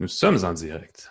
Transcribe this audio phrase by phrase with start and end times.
[0.00, 1.10] Nous sommes en direct.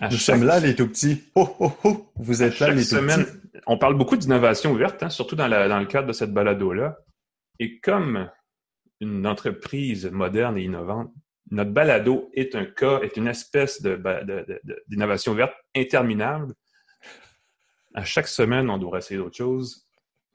[0.00, 1.24] À Nous sommes là, les tout petits.
[1.34, 2.12] Oh, oh, oh.
[2.16, 3.24] Vous êtes là, les tout petits.
[3.66, 6.98] On parle beaucoup d'innovation ouverte, hein, surtout dans, dans, le cadre de cette balado-là.
[7.58, 8.30] Et comme
[9.00, 11.12] une entreprise moderne et innovante,
[11.50, 13.82] notre balado est un cas, est une espèce
[14.88, 16.54] d'innovation ouverte interminable.
[17.94, 19.83] À chaque semaine, on doit essayer d'autres choses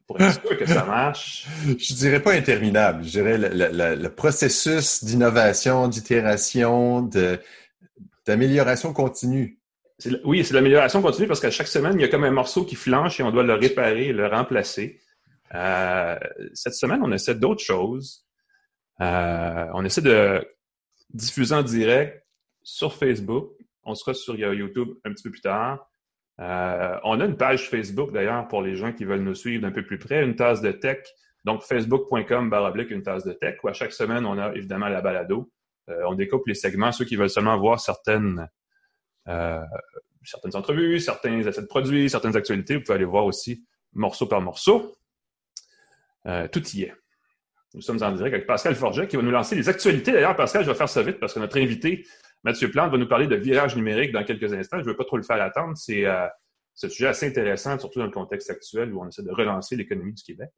[0.09, 1.45] pour être sûr que ça marche.
[1.77, 3.03] Je dirais pas interminable.
[3.03, 7.07] Je dirais le, processus d'innovation, d'itération,
[8.25, 9.59] d'amélioration continue.
[10.23, 12.75] Oui, c'est l'amélioration continue parce qu'à chaque semaine, il y a comme un morceau qui
[12.75, 14.99] flanche et on doit le réparer, le remplacer.
[15.53, 16.17] Euh,
[16.55, 18.25] cette semaine, on essaie d'autres choses.
[19.01, 20.43] Euh, on essaie de
[21.13, 22.25] diffuser en direct
[22.63, 23.51] sur Facebook.
[23.83, 25.87] On sera sur YouTube un petit peu plus tard.
[26.39, 29.71] Euh, on a une page Facebook d'ailleurs pour les gens qui veulent nous suivre d'un
[29.71, 30.99] peu plus près, une tasse de tech.
[31.45, 35.01] Donc facebook.com baroblique une tasse de tech où à chaque semaine on a évidemment la
[35.01, 35.51] balado.
[35.89, 38.47] Euh, on découpe les segments, ceux qui veulent seulement voir certaines
[39.27, 39.63] euh,
[40.23, 42.75] certaines entrevues, certains essais de produits, certaines actualités.
[42.75, 44.95] Vous pouvez aller voir aussi morceau par morceau.
[46.51, 46.93] tout y est.
[47.73, 50.11] Nous sommes en direct avec Pascal Forget qui va nous lancer les actualités.
[50.11, 52.05] D'ailleurs, Pascal, je vais faire ça vite parce que notre invité,
[52.43, 54.77] Mathieu Plante, va nous parler de virage numérique dans quelques instants.
[54.77, 55.75] Je ne veux pas trop le faire attendre.
[55.75, 59.31] C'est euh, un sujet assez intéressant, surtout dans le contexte actuel où on essaie de
[59.31, 60.49] relancer l'économie du Québec.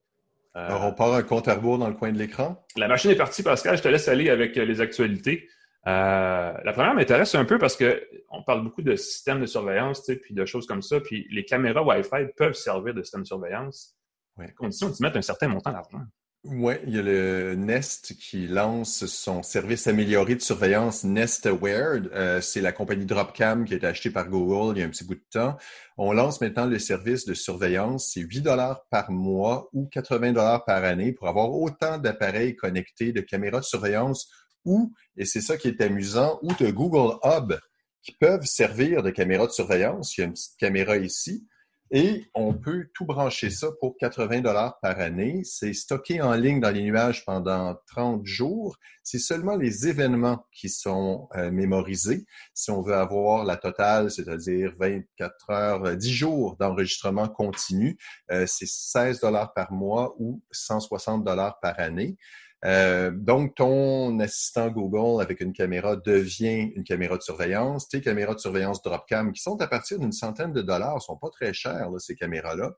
[0.56, 2.64] Euh, Alors, on part un compte à rebours dans le coin de l'écran.
[2.76, 3.78] La machine est partie, Pascal.
[3.78, 5.48] Je te laisse aller avec euh, les actualités.
[5.86, 10.46] la première m'intéresse un peu parce qu'on parle beaucoup de systèmes de surveillance, puis de
[10.46, 11.00] choses comme ça.
[11.00, 13.96] Puis les caméras Wi-Fi peuvent servir de système de surveillance,
[14.38, 16.02] à condition d'y mettre un certain montant d'argent.
[16.44, 22.02] Oui, il y a le Nest qui lance son service amélioré de surveillance Nest Aware.
[22.14, 24.90] Euh, c'est la compagnie Dropcam qui a été achetée par Google il y a un
[24.90, 25.56] petit bout de temps.
[25.98, 28.14] On lance maintenant le service de surveillance.
[28.14, 33.12] C'est 8 dollars par mois ou 80 dollars par année pour avoir autant d'appareils connectés,
[33.12, 34.28] de caméras de surveillance
[34.66, 37.54] ou, et c'est ça qui est amusant, ou de Google Hub
[38.02, 40.18] qui peuvent servir de caméras de surveillance.
[40.18, 41.46] Il y a une petite caméra ici
[41.94, 45.42] et on peut tout brancher ça pour 80 dollars par année.
[45.44, 48.78] C'est stocké en ligne dans les nuages pendant 30 jours.
[49.04, 52.26] C'est seulement les événements qui sont euh, mémorisés.
[52.54, 57.98] Si on veut avoir la totale, c'est-à-dire 24 heures, 10 jours d'enregistrement continu,
[58.32, 62.16] euh, c'est 16 dollars par mois ou 160 dollars par année.
[62.64, 67.88] Euh, donc, ton assistant Google avec une caméra devient une caméra de surveillance.
[67.90, 71.30] Tes caméras de surveillance Dropcam, qui sont à partir d'une centaine de dollars, sont pas
[71.30, 72.74] très chères, ces caméras-là.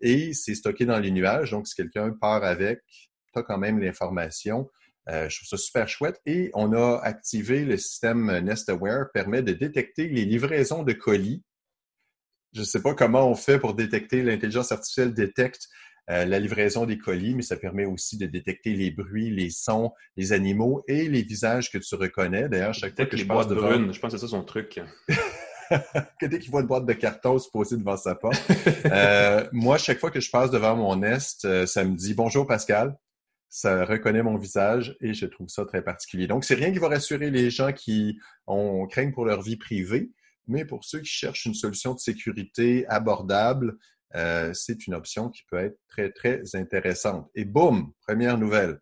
[0.00, 1.52] Et c'est stocké dans les nuages.
[1.52, 2.80] Donc, si quelqu'un part avec,
[3.32, 4.68] tu as quand même l'information.
[5.08, 6.20] Euh, je trouve ça super chouette.
[6.26, 11.44] Et on a activé le système Nest Aware, permet de détecter les livraisons de colis.
[12.54, 15.68] Je ne sais pas comment on fait pour détecter, l'intelligence artificielle détecte
[16.10, 19.92] euh, la livraison des colis, mais ça permet aussi de détecter les bruits, les sons,
[20.16, 22.48] les animaux et les visages que tu reconnais.
[22.48, 23.68] D'ailleurs, chaque fois que les je passe devant...
[23.68, 24.80] brunes, je pense que c'est ça son truc.
[26.22, 28.42] dès qu'il voit une boîte de carton se poser devant sa porte.
[28.86, 32.46] euh, moi, chaque fois que je passe devant mon Nest, euh, ça me dit bonjour
[32.46, 32.96] Pascal.
[33.50, 36.26] Ça reconnaît mon visage et je trouve ça très particulier.
[36.26, 40.10] Donc, c'est rien qui va rassurer les gens qui ont craignent pour leur vie privée,
[40.46, 43.78] mais pour ceux qui cherchent une solution de sécurité abordable,
[44.14, 47.28] euh, c'est une option qui peut être très, très intéressante.
[47.34, 48.78] Et boum, première nouvelle.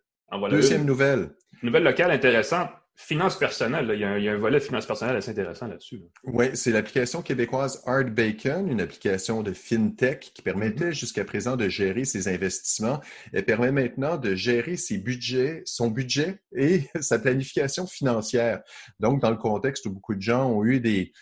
[0.51, 1.31] Deuxième nouvelle.
[1.63, 2.71] Nouvelle locale intéressante.
[2.99, 6.01] Finance personnelle, il, y a un, volet de finance personnelle assez intéressant là-dessus.
[6.25, 10.99] Oui, c'est l'application québécoise Art Bacon, une application de FinTech qui permettait mm-hmm.
[10.99, 13.03] jusqu'à présent de gérer ses investissements.
[13.35, 18.63] Elle permet maintenant de gérer ses budgets, son budget et sa planification financière.
[18.99, 21.13] Donc, dans le contexte où beaucoup de gens ont eu des,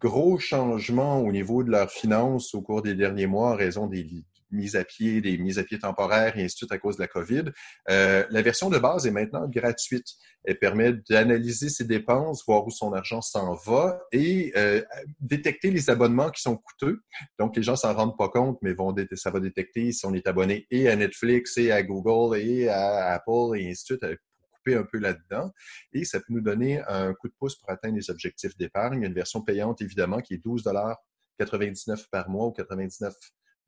[0.00, 4.76] gros changements au niveau de leurs finances au cours des derniers mois raison des mises
[4.76, 7.08] à pied, des mises à pied temporaires et ainsi de suite à cause de la
[7.08, 7.44] COVID.
[7.90, 10.06] Euh, la version de base est maintenant gratuite.
[10.44, 14.82] Elle permet d'analyser ses dépenses, voir où son argent s'en va et euh,
[15.20, 17.00] détecter les abonnements qui sont coûteux.
[17.38, 20.26] Donc, les gens s'en rendent pas compte, mais vont ça va détecter si on est
[20.26, 24.18] abonné et à Netflix et à Google et à Apple et ainsi de suite
[24.66, 25.52] un peu là-dedans.
[25.92, 29.02] Et ça peut nous donner un coup de pouce pour atteindre les objectifs d'épargne.
[29.02, 33.14] Une version payante, évidemment, qui est 12,99 par mois ou 99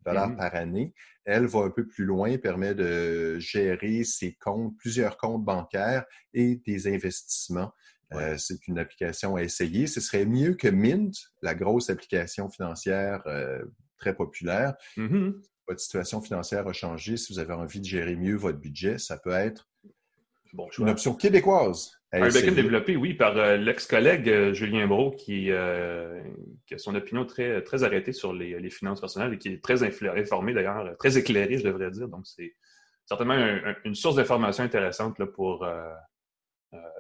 [0.05, 0.37] dollars mm-hmm.
[0.37, 0.95] par année.
[1.25, 6.57] Elle va un peu plus loin, permet de gérer ses comptes, plusieurs comptes bancaires et
[6.67, 7.73] des investissements.
[8.13, 9.87] Euh, c'est une application à essayer.
[9.87, 13.63] Ce serait mieux que Mint, la grosse application financière euh,
[13.99, 14.75] très populaire.
[14.97, 15.35] Mm-hmm.
[15.69, 17.17] Votre situation financière a changé.
[17.17, 19.69] Si vous avez envie de gérer mieux votre budget, ça peut être
[20.79, 22.01] une option québécoise.
[22.13, 26.21] Un bacon développé, oui, par euh, l'ex-collègue euh, Julien Brault, euh,
[26.67, 29.85] qui, a son opinion très, très arrêtée sur les, finances personnelles et qui est très
[29.85, 32.09] informé d'ailleurs, très éclairé, je devrais dire.
[32.09, 32.57] Donc, c'est
[33.07, 33.37] certainement
[33.85, 35.67] une source d'information intéressante là, pour,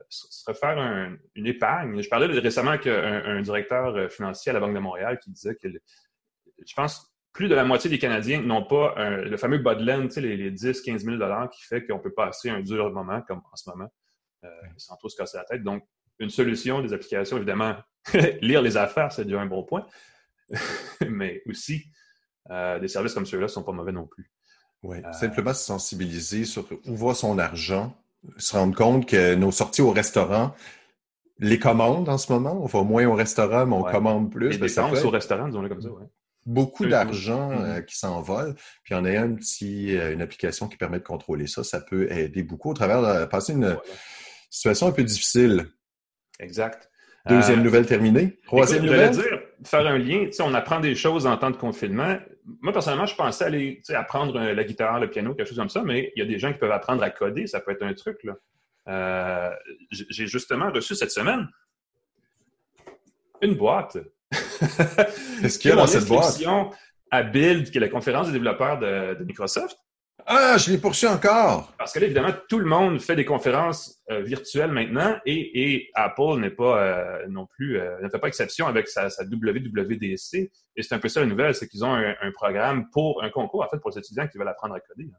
[0.09, 0.79] se refaire
[1.35, 2.01] une épargne.
[2.03, 5.69] Je parlais récemment avec un, directeur financier à la Banque de Montréal qui disait que
[5.69, 10.21] je pense plus de la moitié des Canadiens n'ont pas le fameux Budland, tu sais,
[10.21, 11.17] les, 10, 15 000
[11.53, 13.89] qui fait qu'on peut passer un dur moment comme en ce moment,
[14.77, 15.63] sans trop se casser la tête.
[15.63, 15.85] Donc,
[16.21, 17.75] une solution, des applications, évidemment,
[18.41, 19.87] lire les affaires, c'est déjà un bon point.
[21.09, 21.85] Mais aussi,
[22.51, 24.31] euh, des services comme ceux-là ne sont pas mauvais non plus.
[24.83, 27.95] Oui, euh, simplement se sensibiliser sur où va son argent,
[28.37, 30.55] se rendre compte que nos sorties au restaurant,
[31.39, 34.51] les commandes en ce moment, on va moins au restaurant, mais on commande plus.
[34.51, 36.05] Les ben, dépenses au restaurant, disons-le comme ça, oui.
[36.47, 37.79] Beaucoup d'argent mm-hmm.
[37.79, 41.65] euh, qui s'envole, puis on a un petit, une application qui permet de contrôler ça.
[41.65, 43.79] Ça peut aider beaucoup au travers de passer une
[44.51, 45.67] situation un peu difficile.
[46.41, 46.91] Exact.
[47.29, 48.39] Deuxième euh, nouvelle terminée.
[48.47, 49.11] Troisième nouvelle.
[49.11, 52.19] dire, faire un lien, on apprend des choses en temps de confinement.
[52.63, 55.83] Moi, personnellement, je pensais aller apprendre euh, la guitare, le piano, quelque chose comme ça,
[55.83, 57.93] mais il y a des gens qui peuvent apprendre à coder, ça peut être un
[57.93, 58.25] truc.
[58.25, 58.37] Là.
[58.89, 59.51] Euh,
[59.91, 61.47] j'ai justement reçu cette semaine
[63.43, 63.99] une boîte.
[65.41, 66.41] Qu'est-ce qu'il y a dans cette boîte?
[67.13, 69.77] à Build, qui est la conférence des développeurs de Microsoft.
[70.27, 71.73] Ah, je l'ai poursu encore.
[71.79, 76.39] Parce que là, évidemment, tout le monde fait des conférences euh, virtuelles maintenant et, Apple
[76.39, 80.35] n'est pas euh, non plus, euh, ne fait pas exception avec sa, WWDC.
[80.77, 83.65] Et c'est un peu ça la nouvelle, c'est qu'ils ont un, programme pour un concours,
[83.65, 85.11] en fait, pour les étudiants qui veulent apprendre à coder.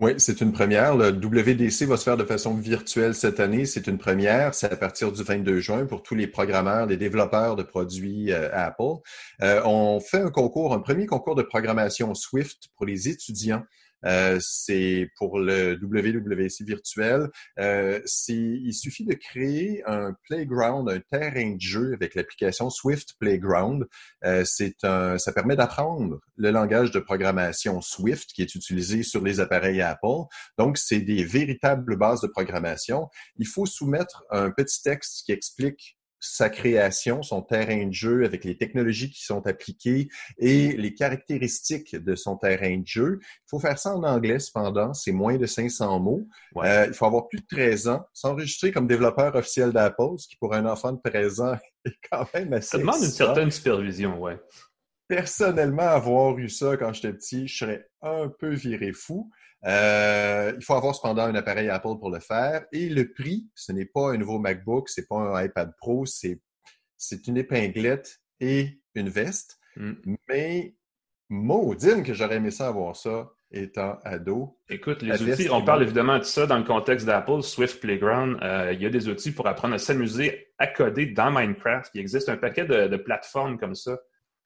[0.00, 0.96] Oui, c'est une première.
[0.96, 3.66] Le WDC va se faire de façon virtuelle cette année.
[3.66, 4.54] C'est une première.
[4.54, 9.00] C'est à partir du 22 juin pour tous les programmeurs, les développeurs de produits Apple.
[9.40, 13.64] on fait un concours, un premier concours de programmation Swift pour les étudiants
[14.04, 17.28] euh, c'est pour le WWC virtuel.
[17.58, 23.86] Euh, il suffit de créer un playground, un terrain de jeu avec l'application Swift Playground.
[24.24, 24.44] Euh,
[24.82, 29.80] un, ça permet d'apprendre le langage de programmation Swift qui est utilisé sur les appareils
[29.80, 30.26] Apple.
[30.58, 33.08] Donc, c'est des véritables bases de programmation.
[33.36, 38.44] Il faut soumettre un petit texte qui explique sa création, son terrain de jeu avec
[38.44, 43.18] les technologies qui sont appliquées et les caractéristiques de son terrain de jeu.
[43.22, 46.26] Il faut faire ça en anglais cependant, c'est moins de 500 mots.
[46.56, 50.36] Euh, il faut avoir plus de 13 ans, s'enregistrer comme développeur officiel d'Apple, ce qui
[50.36, 52.68] pour un enfant de 13 ans est quand même assez...
[52.68, 54.38] Ça demande une certaine supervision, ouais.
[55.08, 59.30] Personnellement, avoir eu ça quand j'étais petit, je serais un peu viré fou.
[59.64, 62.64] Euh, il faut avoir cependant un appareil Apple pour le faire.
[62.72, 66.40] Et le prix, ce n'est pas un nouveau MacBook, c'est pas un iPad Pro, c'est,
[66.96, 69.58] c'est une épinglette et une veste.
[69.76, 69.92] Mm.
[70.28, 70.76] Mais
[71.28, 74.58] maudine que j'aurais aimé ça avoir ça étant ado.
[74.68, 78.38] Écoute, les outils, on parle évidemment de ça dans le contexte d'Apple, Swift Playground.
[78.42, 81.90] Euh, il y a des outils pour apprendre à s'amuser à coder dans Minecraft.
[81.94, 83.98] Il existe un paquet de, plateformes comme ça.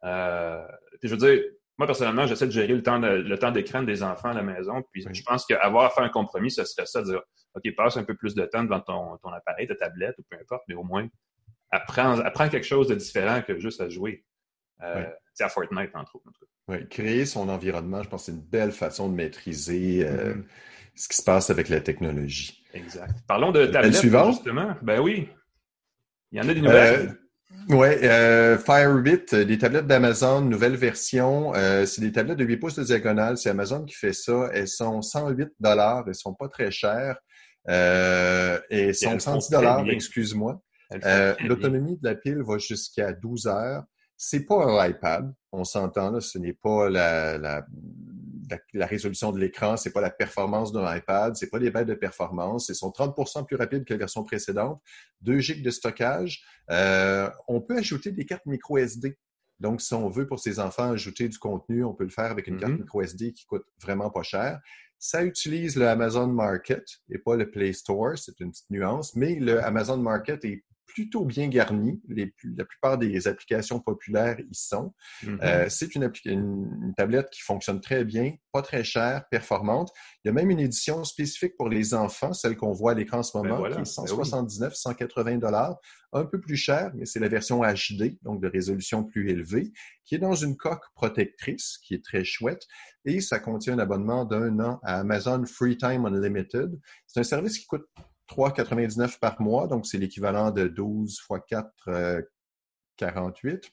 [0.04, 0.64] Euh,
[1.02, 1.42] je veux dire,
[1.82, 4.84] moi, personnellement, j'essaie de gérer le temps, le temps d'écran des enfants à la maison.
[4.92, 7.22] Puis je pense qu'avoir à faire un compromis, ce serait ça, de dire
[7.54, 10.36] OK, passe un peu plus de temps devant ton, ton appareil, ta tablette ou peu
[10.40, 11.08] importe, mais au moins
[11.72, 14.24] apprends, apprends quelque chose de différent que juste à jouer.
[14.82, 15.04] Euh,
[15.40, 16.44] à Fortnite, entre autres.
[16.68, 20.44] Oui, créer son environnement, je pense que c'est une belle façon de maîtriser euh, mm-hmm.
[20.94, 22.62] ce qui se passe avec la technologie.
[22.74, 23.14] Exact.
[23.26, 24.76] Parlons de tablettes, justement.
[24.82, 25.28] Ben oui.
[26.30, 27.08] Il y en a des nouvelles?
[27.08, 27.21] Euh,
[27.68, 31.54] oui, euh, Firebit, euh, des tablettes d'Amazon, nouvelle version.
[31.54, 33.38] Euh, c'est des tablettes de 8 pouces de diagonale.
[33.38, 34.50] C'est Amazon qui fait ça.
[34.52, 36.04] Elles sont 108 dollars.
[36.06, 37.16] Elles sont pas très chères.
[37.68, 40.60] Euh, et sont 110 dollars, excuse-moi.
[41.40, 43.84] L'autonomie de la pile va jusqu'à 12 heures.
[44.16, 46.20] C'est pas un iPad, on s'entend là.
[46.20, 47.66] Ce n'est pas la, la
[48.72, 51.94] la, résolution de l'écran, c'est pas la performance d'un iPad, c'est pas les bêtes de
[51.94, 54.80] performance, c'est sont 30% plus rapide que la version précédente,
[55.22, 56.42] 2 GB de stockage.
[56.70, 59.18] Euh, on peut ajouter des cartes micro SD.
[59.60, 62.46] Donc, si on veut pour ses enfants ajouter du contenu, on peut le faire avec
[62.48, 62.78] une carte mm-hmm.
[62.78, 64.60] micro SD qui coûte vraiment pas cher.
[64.98, 69.34] Ça utilise le Amazon Market et pas le Play Store, c'est une petite nuance, mais
[69.34, 72.00] le Amazon Market est plutôt bien garni.
[72.08, 74.94] Les, la plupart des applications populaires y sont.
[75.22, 75.38] Mm-hmm.
[75.42, 79.90] Euh, c'est une, une, tablette qui fonctionne très bien, pas très chère, performante.
[80.24, 83.18] Il y a même une édition spécifique pour les enfants, celle qu'on voit à l'écran
[83.18, 85.76] en ce ben moment, qui est 179, 180 dollars,
[86.12, 89.72] un peu plus cher, mais c'est la version HD, donc de résolution plus élevée,
[90.04, 92.66] qui est dans une coque protectrice, qui est très chouette,
[93.04, 96.78] et ça contient un abonnement d'un an à Amazon Free Time Unlimited.
[97.06, 97.86] C'est un service qui coûte
[98.28, 102.22] 3,99 par mois, donc c'est l'équivalent de 12 x 4,
[102.96, 103.72] 48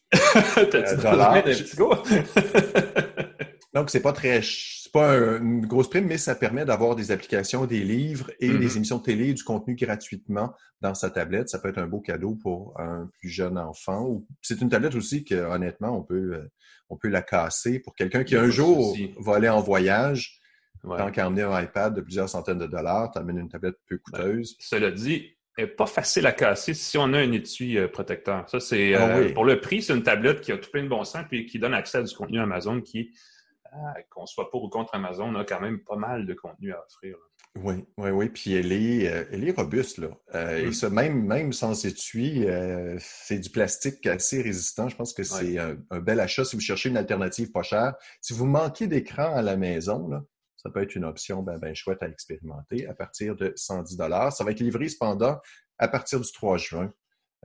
[1.01, 1.43] dollars.
[3.73, 7.65] donc c'est pas très, c'est pas une grosse prime, mais ça permet d'avoir des applications,
[7.65, 8.75] des livres et des mm-hmm.
[8.75, 11.49] émissions de télé, du contenu gratuitement dans sa tablette.
[11.49, 14.23] Ça peut être un beau cadeau pour un plus jeune enfant.
[14.41, 16.51] C'est une tablette aussi que honnêtement on peut, euh,
[16.89, 20.38] on peut la casser pour quelqu'un qui un jour va aller en voyage
[20.83, 20.97] Ouais.
[20.97, 23.97] Tant qu'à emmener un iPad de plusieurs centaines de dollars, tu amènes une tablette peu
[23.97, 24.55] coûteuse.
[24.59, 28.49] Cela dit, n'est pas facile à casser si on a un étui euh, protecteur.
[28.49, 31.03] Ça, c'est Ah pour le prix, c'est une tablette qui a tout plein de bon
[31.03, 33.13] sens puis qui donne accès à du contenu Amazon qui,
[34.09, 37.17] qu'on soit pour ou contre Amazon, a quand même pas mal de contenu à offrir.
[37.55, 38.29] Oui, oui, oui.
[38.29, 40.09] Puis elle est, elle est robuste, là.
[40.55, 40.73] Et Mm.
[40.73, 42.45] ça, même, même sans étui,
[42.99, 44.87] c'est du plastique assez résistant.
[44.87, 47.95] Je pense que c'est un, un, bel achat si vous cherchez une alternative pas chère.
[48.21, 50.23] Si vous manquez d'écran à la maison, là,
[50.61, 53.97] ça peut être une option ben, ben chouette à expérimenter à partir de 110
[54.31, 55.39] Ça va être livré cependant
[55.77, 56.93] à partir du 3 juin.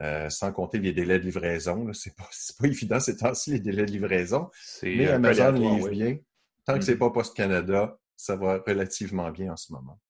[0.02, 1.92] Euh, sans compter les délais de livraison.
[1.92, 2.28] C'est pas,
[2.59, 4.50] pas évident ces temps-ci, les délais de livraison.
[4.83, 5.90] Mais Amazon livre oui.
[5.90, 6.18] bien.
[6.66, 6.83] Tant que mm.
[6.83, 10.00] c'est pas Post Canada, ça va relativement bien en ce moment.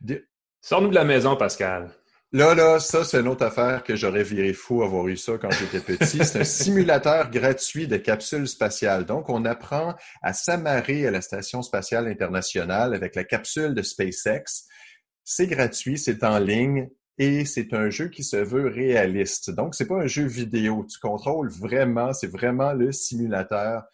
[0.00, 0.26] De...
[0.60, 1.92] Sors-nous de la maison, Pascal.
[2.34, 5.52] Là, là, ça, c'est une autre affaire que j'aurais viré fou avoir eu ça quand
[5.52, 6.24] j'étais petit.
[6.24, 9.06] C'est un simulateur gratuit de capsules spatiales.
[9.06, 14.66] Donc, on apprend à s'amarrer à la Station spatiale internationale avec la capsule de SpaceX.
[15.22, 16.88] C'est gratuit, c'est en ligne
[17.18, 19.52] et c'est un jeu qui se veut réaliste.
[19.52, 20.84] Donc, c'est pas un jeu vidéo.
[20.90, 23.84] Tu contrôles vraiment, c'est vraiment le simulateur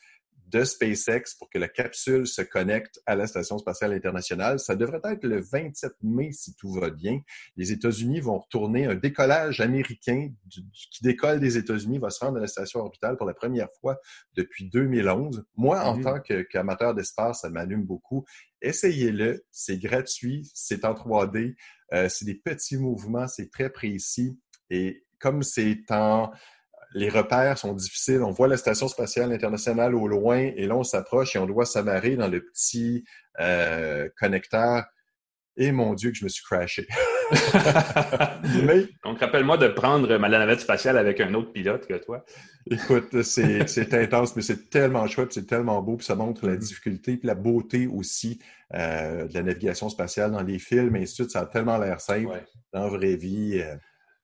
[0.50, 4.58] de SpaceX pour que la capsule se connecte à la Station spatiale internationale.
[4.58, 7.20] Ça devrait être le 27 mai si tout va bien.
[7.56, 12.38] Les États-Unis vont retourner un décollage américain du, qui décolle des États-Unis, va se rendre
[12.38, 13.98] à la station orbitale pour la première fois
[14.34, 15.44] depuis 2011.
[15.56, 16.02] Moi, en mmh.
[16.02, 18.24] tant qu'amateur d'espace, ça m'allume beaucoup.
[18.62, 21.54] Essayez-le, c'est gratuit, c'est en 3D,
[21.92, 24.38] euh, c'est des petits mouvements, c'est très précis.
[24.68, 26.30] Et comme c'est en
[26.92, 28.22] les repères sont difficiles.
[28.22, 31.66] On voit la Station spatiale internationale au loin et là, on s'approche et on doit
[31.66, 33.04] s'amarrer dans le petit
[33.40, 34.84] euh, connecteur.
[35.56, 36.86] Et mon Dieu, que je me suis crashé.
[38.64, 38.88] Mais...
[39.04, 42.24] Donc, rappelle-moi de prendre ma navette spatiale avec un autre pilote que toi.
[42.70, 43.60] Écoute, c'est
[43.94, 47.34] intense, mais c'est tellement chouette, c'est tellement beau, puis ça montre la difficulté, puis la
[47.34, 48.38] beauté aussi
[48.74, 51.30] euh, de la navigation spatiale dans les films, et ainsi de suite.
[51.30, 52.44] Ça a tellement l'air simple ouais.
[52.72, 53.60] dans la vraie vie.
[53.60, 53.76] Euh,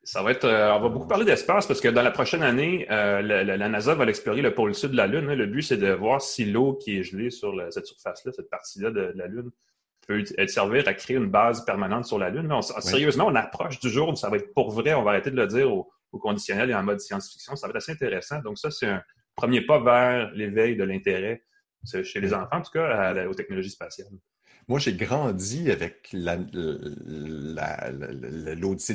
[0.06, 2.86] ça va être, euh, on va beaucoup parler d'espace parce que dans la prochaine année,
[2.92, 5.28] euh, la, la, la, NASA va explorer le pôle sud de la Lune.
[5.28, 5.34] Hein.
[5.34, 8.48] Le but, c'est de voir si l'eau qui est gelée sur la, cette surface-là, cette
[8.48, 9.50] partie-là de, de, la Lune,
[10.06, 12.52] peut être servir à créer une base permanente sur la Lune.
[12.52, 12.62] On.
[12.62, 14.94] Sérieusement, on approche du jour où ça va être pour vrai.
[14.94, 17.56] On va arrêter de le dire au, au conditionnel et en mode science-fiction.
[17.56, 18.38] Ça va être assez intéressant.
[18.42, 19.02] Donc ça, c'est un
[19.34, 21.42] premier pas vers l'éveil de l'intérêt
[22.04, 24.06] chez les enfants, en tout cas, à aux technologies spatiales.
[24.68, 26.56] Moi, j'ai grandi avec l'Odyssée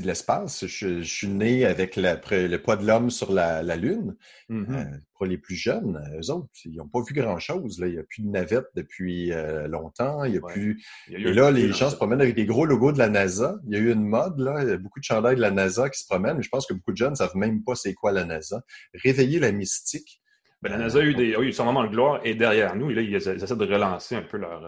[0.02, 0.66] de l'espace.
[0.66, 4.18] Je, je, suis né avec la, le poids de l'homme sur la, la Lune.
[4.50, 4.76] Mm -hmm.
[4.76, 7.78] euh, pour les plus jeunes, eux autres, ils n'ont pas vu grand-chose.
[7.80, 10.26] Il n'y a plus de navette depuis euh, longtemps.
[10.26, 10.54] Il y a ouais.
[10.54, 10.84] plus...
[11.08, 13.08] Il y a Et là, les gens se promènent avec des gros logos de la
[13.08, 13.56] NASA.
[13.66, 14.64] Il y a eu une mode, là.
[14.64, 16.36] Il y a beaucoup de chandails de la NASA qui se promènent.
[16.38, 18.62] Mais je pense que beaucoup de jeunes ne savent même pas c'est quoi la NASA.
[19.06, 20.22] Réveiller la mystique.
[20.62, 22.92] Ben, la NASA a eu, des, a eu son moment de gloire et derrière nous,
[22.92, 24.60] et là, ils essaient de relancer un peu leur...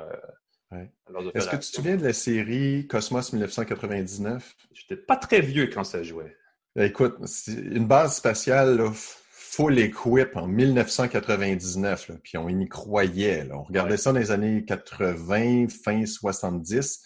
[0.74, 0.92] Ouais.
[1.36, 4.56] Est-ce que tu te souviens de la série Cosmos 1999?
[4.74, 6.36] J'étais pas très vieux quand ça jouait.
[6.76, 13.44] Écoute, une base spatiale là, full equip en 1999, là, puis on y croyait.
[13.44, 13.58] Là.
[13.58, 13.98] On regardait ouais.
[13.98, 17.04] ça dans les années 80, fin 70.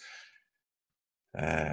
[1.38, 1.66] Euh,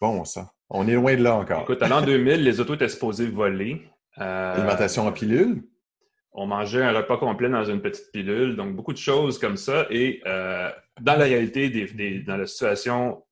[0.00, 0.52] bon, ça.
[0.68, 1.62] On est loin de là encore.
[1.62, 3.82] Écoute, à l'an 2000, les autos étaient supposées voler.
[4.18, 5.62] Euh, Alimentation en pilule?
[6.32, 9.86] On mangeait un repas complet dans une petite pilule, donc beaucoup de choses comme ça.
[9.90, 10.70] Et euh,
[11.00, 13.24] dans la réalité, des, des, dans la situation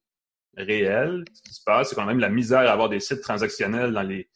[0.56, 3.92] réelle, ce qui se passe, c'est quand même la misère à avoir des sites transactionnels
[3.92, 4.28] dans les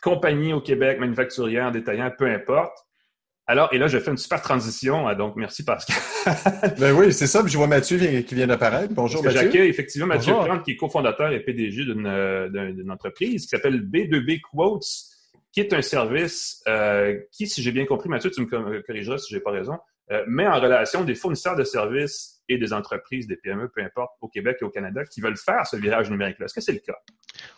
[0.00, 2.76] compagnies au Québec, manufacturières, détaillants, peu importe.
[3.50, 5.96] Alors, et là, je fais une super transition, donc merci Pascal.
[6.78, 8.92] ben oui, c'est ça, puis je vois Mathieu qui vient d'apparaître.
[8.92, 9.40] Bonjour Mathieu.
[9.40, 14.84] J'accueille effectivement Mathieu Plante, qui est cofondateur et PDG d'une entreprise qui s'appelle B2B Quotes,
[15.58, 19.34] qui est un service euh, qui, si j'ai bien compris, Mathieu, tu me corrigeras si
[19.34, 19.76] j'ai pas raison,
[20.10, 24.12] euh, met en relation des fournisseurs de services et des entreprises, des PME, peu importe,
[24.20, 26.46] au Québec et au Canada, qui veulent faire ce virage numérique-là.
[26.46, 26.96] Est-ce que c'est le cas?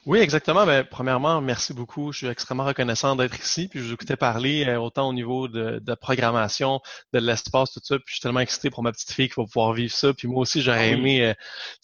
[0.04, 0.66] Oui, exactement.
[0.66, 2.10] Ben, premièrement, merci beaucoup.
[2.12, 3.68] Je suis extrêmement reconnaissant d'être ici.
[3.68, 6.80] Puis je vous écoutais parler euh, autant au niveau de, de programmation,
[7.12, 7.96] de l'espace, tout ça.
[7.96, 10.12] Puis je suis tellement excité pour ma petite fille qui va pouvoir vivre ça.
[10.12, 11.34] Puis moi aussi, j'aurais aimé, euh,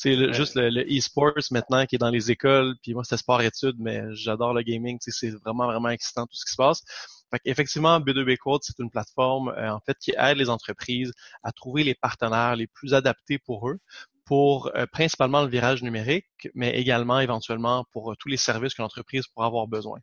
[0.01, 0.33] tu sais, ouais.
[0.33, 2.75] juste le, le e-sports maintenant qui est dans les écoles.
[2.83, 4.99] Puis moi, c'était sport-études, mais j'adore le gaming.
[5.01, 6.83] C'est vraiment, vraiment excitant tout ce qui se passe.
[7.31, 11.53] Fait effectivement, B2B Quote, c'est une plateforme euh, en fait qui aide les entreprises à
[11.53, 13.79] trouver les partenaires les plus adaptés pour eux
[14.27, 18.83] pour euh, principalement le virage numérique, mais également éventuellement pour euh, tous les services que
[18.83, 19.99] l'entreprise pourra avoir besoin.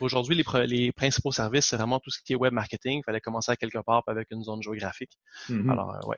[0.00, 3.00] Aujourd'hui, les, les, principaux services, c'est vraiment tout ce qui est web marketing.
[3.00, 5.18] Il fallait commencer à quelque part avec une zone géographique.
[5.48, 5.72] Mm -hmm.
[5.72, 6.16] Alors, euh, ouais.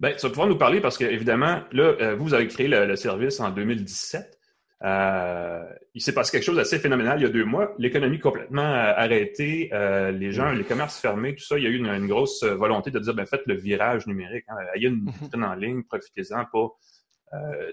[0.00, 2.96] Ben, tu vas pouvoir nous parler parce que, évidemment, là, vous avez créé le, le
[2.96, 4.39] service en 2017.
[4.82, 5.62] Euh,
[5.94, 7.74] il s'est passé quelque chose d'assez phénoménal il y a deux mois.
[7.78, 11.58] L'économie complètement arrêtée, euh, les gens, les commerces fermés, tout ça.
[11.58, 14.44] Il y a eu une, une grosse volonté de dire, ben faites le virage numérique.
[14.48, 14.56] Hein.
[14.76, 16.68] Il y a une vitrine en ligne, profitez-en, pas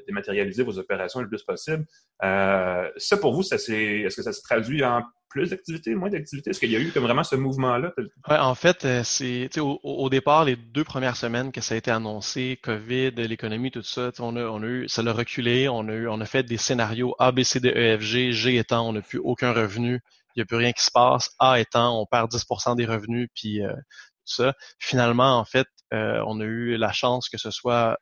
[0.07, 1.83] dématérialiser vos opérations le plus possible.
[2.21, 6.49] ça, pour vous, ça est-ce que ça se traduit en plus d'activités, moins d'activités?
[6.49, 7.93] Est-ce qu'il y a eu comme vraiment ce mouvement-là?
[8.29, 11.77] Ouais, en fait, euh, c'est au, au, départ, les deux premières semaines que ça a
[11.77, 15.87] été annoncé, COVID, l'économie, tout ça, on a, on a eu, ça l'a reculé, on
[15.87, 18.57] a eu, on a fait des scénarios A, B, C, D, E, F, G, G
[18.57, 20.01] étant on n'a plus aucun revenu,
[20.35, 23.29] il n'y a plus rien qui se passe, A étant on perd 10% des revenus,
[23.35, 24.53] puis euh, tout ça.
[24.79, 27.97] Finalement, en fait, euh, on a eu la chance que ce soit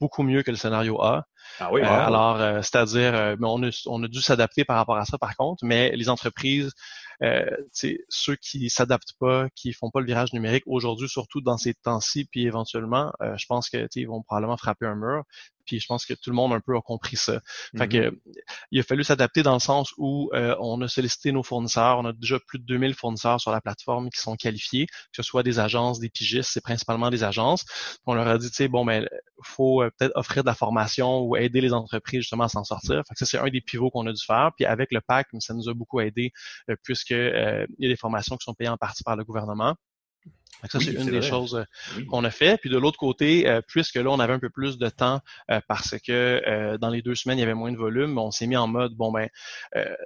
[0.00, 1.24] beaucoup mieux que le scénario A.
[1.58, 4.96] Ah oui, euh, alors, euh, c'est-à-dire, euh, on, a, on a dû s'adapter par rapport
[4.96, 6.72] à ça, par contre, mais les entreprises,
[8.08, 12.24] ceux qui s'adaptent pas, qui font pas le virage numérique aujourd'hui, surtout dans ces temps-ci,
[12.24, 15.22] puis éventuellement, je pense que ils vont probablement frapper un mur.
[15.72, 17.40] Puis je pense que tout le monde un peu a compris ça.
[17.78, 18.18] Fait que mm-hmm.
[18.72, 21.98] il a fallu s'adapter dans le sens où euh, on a sollicité nos fournisseurs.
[21.98, 25.22] On a déjà plus de 2000 fournisseurs sur la plateforme qui sont qualifiés, que ce
[25.22, 27.64] soit des agences, des pigistes, c'est principalement des agences.
[28.04, 29.08] On leur a dit, tu sais, bon, mais ben,
[29.42, 33.02] faut euh, peut-être offrir de la formation ou aider les entreprises justement à s'en sortir.
[33.08, 34.50] Fait que ça, c'est un des pivots qu'on a dû faire.
[34.54, 36.32] Puis avec le PAC, ça nous a beaucoup aidé
[36.68, 39.74] euh, puisque il y a des formations qui sont payées en partie par le gouvernement
[40.70, 42.58] ça, c'est une des choses euh, qu'on a fait.
[42.58, 45.60] Puis de l'autre côté, euh, puisque là, on avait un peu plus de temps euh,
[45.68, 48.56] parce que dans les deux semaines, il y avait moins de volume, on s'est mis
[48.56, 49.28] en mode, bon, ben,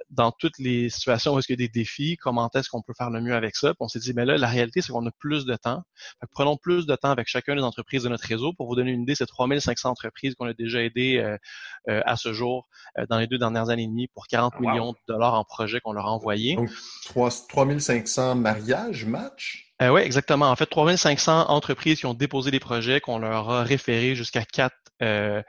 [0.09, 2.93] dans toutes les situations où est-ce qu'il y a des défis, comment est-ce qu'on peut
[2.97, 3.69] faire le mieux avec ça?
[3.69, 5.83] Puis on s'est dit, mais là, la réalité, c'est qu'on a plus de temps.
[6.31, 8.53] prenons plus de temps avec chacune des entreprises de notre réseau.
[8.53, 11.37] Pour vous donner une idée, c'est 3500 entreprises qu'on a déjà aidées
[11.87, 12.67] à ce jour
[13.09, 15.79] dans les deux dernières années et demie pour 40 ah, millions de dollars en projet
[15.79, 16.55] qu'on leur a envoyés.
[16.55, 16.69] Donc,
[17.47, 19.66] 3500 mariages, matchs?
[19.81, 20.49] Euh, oui, exactement.
[20.49, 24.75] En fait, 3500 entreprises qui ont déposé des projets qu'on leur a référé jusqu'à quatre
[25.03, 25.41] euh,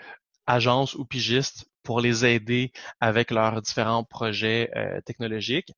[0.47, 5.73] agences ou pigistes pour les aider avec leurs différents projets euh, technologiques.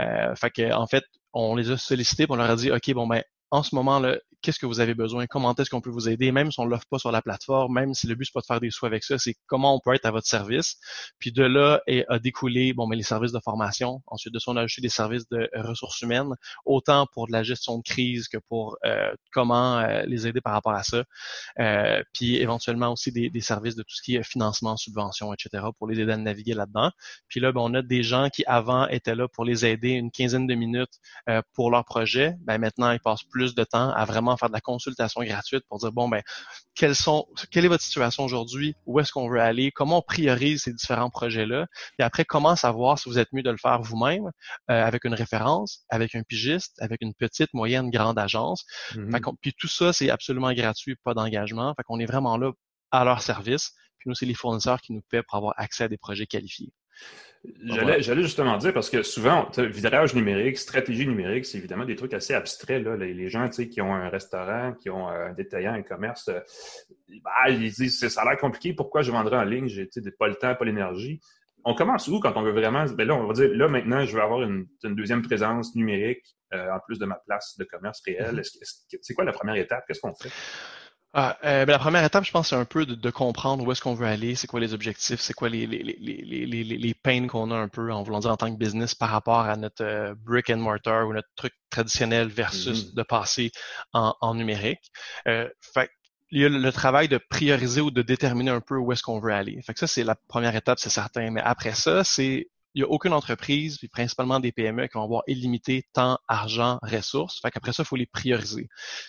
[0.00, 3.06] Euh, fait que, en fait, on les a sollicités, on leur a dit, OK, bon,
[3.06, 6.30] ben, en ce moment-là, qu'est-ce que vous avez besoin, comment est-ce qu'on peut vous aider,
[6.30, 8.40] même si on ne l'offre pas sur la plateforme, même si le but c'est pas
[8.40, 10.76] de faire des sous avec ça, c'est comment on peut être à votre service?
[11.18, 14.02] Puis de là a découlé bon mais les services de formation.
[14.06, 16.34] Ensuite de ça, on a ajouté des services de ressources humaines,
[16.66, 20.52] autant pour de la gestion de crise que pour euh, comment euh, les aider par
[20.52, 21.04] rapport à ça.
[21.58, 25.64] Euh, puis éventuellement aussi des, services de tout ce qui est financement, subvention, etc.
[25.78, 26.90] pour les aider à naviguer là-dedans.
[27.28, 30.10] Puis là, ben, on a des gens qui avant étaient là pour les aider une
[30.10, 31.00] quinzaine de minutes
[31.54, 32.34] pour leur projet.
[32.40, 35.78] Ben maintenant, ils passent plus de temps à vraiment faire de la consultation gratuite pour
[35.78, 36.22] dire bon ben
[36.76, 40.62] quelles sont quelle est votre situation aujourd'hui, où est-ce qu'on veut aller, comment on priorise
[40.62, 41.66] ces différents projets-là,
[41.98, 44.26] et après comment savoir si vous êtes mieux de le faire vous-même
[44.70, 48.64] euh, avec une référence, avec un pigiste, avec une petite, moyenne, grande agence?
[48.92, 49.34] Mm-hmm.
[49.40, 51.74] puis tout ça c'est absolument gratuit, pas d'engagement.
[51.76, 52.52] Fait qu'on est vraiment là
[52.92, 53.72] à leur service.
[53.98, 56.72] Puis nous c'est les fournisseurs qui nous paient pour avoir accès à des projets qualifiés.
[57.62, 62.32] J'allais justement dire, parce que souvent, virage numérique, stratégie numérique, c'est évidemment des trucs assez
[62.32, 62.82] abstraits.
[62.82, 62.96] Là.
[62.96, 66.40] Les, gens qui ont un restaurant, qui ont un détaillant, un commerce, euh,
[67.22, 69.68] bah, ils disent ça a l'air compliqué, pourquoi je vendrais en ligne?
[69.68, 71.20] J'ai pas le temps, pas l'énergie.
[71.66, 72.84] On commence où quand on veut vraiment.
[72.86, 76.70] Ben là, on va dire, là, maintenant, je veux avoir une, deuxième présence numérique euh,
[76.70, 78.36] en plus de ma place de commerce réel.
[78.36, 78.98] Mm-hmm.
[79.02, 79.84] C'est quoi la première étape?
[79.86, 80.30] Qu'est-ce qu'on fait?
[81.16, 83.80] Ah, euh, ben, la première étape, je pense, c'est un peu de, comprendre où est-ce
[83.80, 87.28] qu'on veut aller, c'est quoi les objectifs, c'est quoi les, les, les, les, les peines
[87.28, 89.84] qu'on a un peu en voulant dire en tant que business par rapport à notre
[89.84, 92.94] euh, brick and mortar ou notre truc traditionnel versus mm-hmm.
[92.94, 93.52] de passer
[93.92, 94.90] en, en numérique.
[95.28, 95.88] Euh, fait
[96.30, 99.20] il y a le travail de prioriser ou de déterminer un peu où est-ce qu'on
[99.20, 99.60] veut aller.
[99.62, 101.30] Fait que ça, c'est la première étape, c'est certain.
[101.30, 105.04] Mais après ça, c'est il n'y a aucune entreprise, puis principalement des PME, qui vont
[105.04, 107.40] avoir illimité temps, argent, ressources.
[107.40, 108.68] Fait qu'après ça, il faut les prioriser.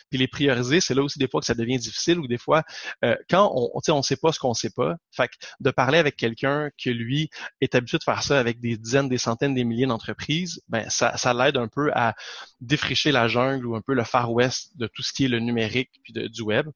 [0.09, 2.63] Puis les prioriser, c'est là aussi des fois que ça devient difficile ou des fois,
[3.03, 5.97] euh, quand on ne on sait pas ce qu'on sait pas, fait que de parler
[5.97, 9.63] avec quelqu'un qui, lui, est habitué de faire ça avec des dizaines, des centaines, des
[9.63, 12.13] milliers d'entreprises, ben ça, ça l'aide un peu à
[12.61, 15.39] défricher la jungle ou un peu le Far West de tout ce qui est le
[15.39, 16.67] numérique puis du web.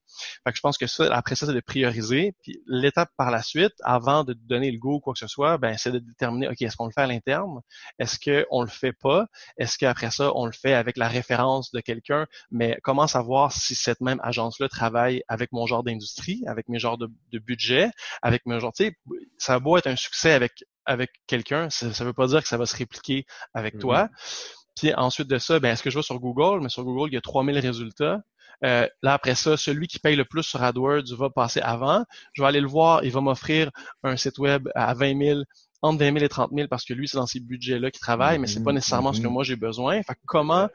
[0.44, 2.34] Fait que je pense que ça, après ça, c'est de prioriser.
[2.42, 5.58] Puis l'étape par la suite, avant de donner le go ou quoi que ce soit,
[5.58, 7.60] ben c'est de déterminer, OK, est-ce qu'on le fait à l'interne?
[7.98, 9.26] Est-ce qu'on le fait pas?
[9.58, 12.26] Est-ce qu'après ça, on le fait avec la référence de quelqu'un?
[12.50, 16.96] Mais comment savoir si cette même agence-là travaille avec mon genre d'industrie, avec mes genres
[16.98, 17.90] de, budget,
[18.22, 18.96] avec mes genres, tu sais,
[19.38, 20.52] ça va beau être un succès avec
[20.86, 24.06] avec quelqu'un, ça ne veut pas dire que ça va se répliquer avec toi.
[24.06, 24.56] Mm-hmm.
[24.76, 26.62] Puis ensuite de ça, ben, est-ce que je vais sur Google?
[26.62, 28.22] Mais sur Google, il y a 3000 résultats.
[28.64, 32.04] Euh, là, après ça, celui qui paye le plus sur AdWords va passer avant.
[32.34, 33.70] Je vais aller le voir, il va m'offrir
[34.02, 35.40] un site web à 20 000,
[35.82, 38.38] entre 20 000 et 30 000 parce que lui, c'est dans ces budgets-là qu'il travaille,
[38.38, 38.74] mais c'est pas mm-hmm.
[38.74, 39.30] nécessairement ce que mm-hmm.
[39.30, 40.02] moi j'ai besoin.
[40.02, 40.68] Fait comment,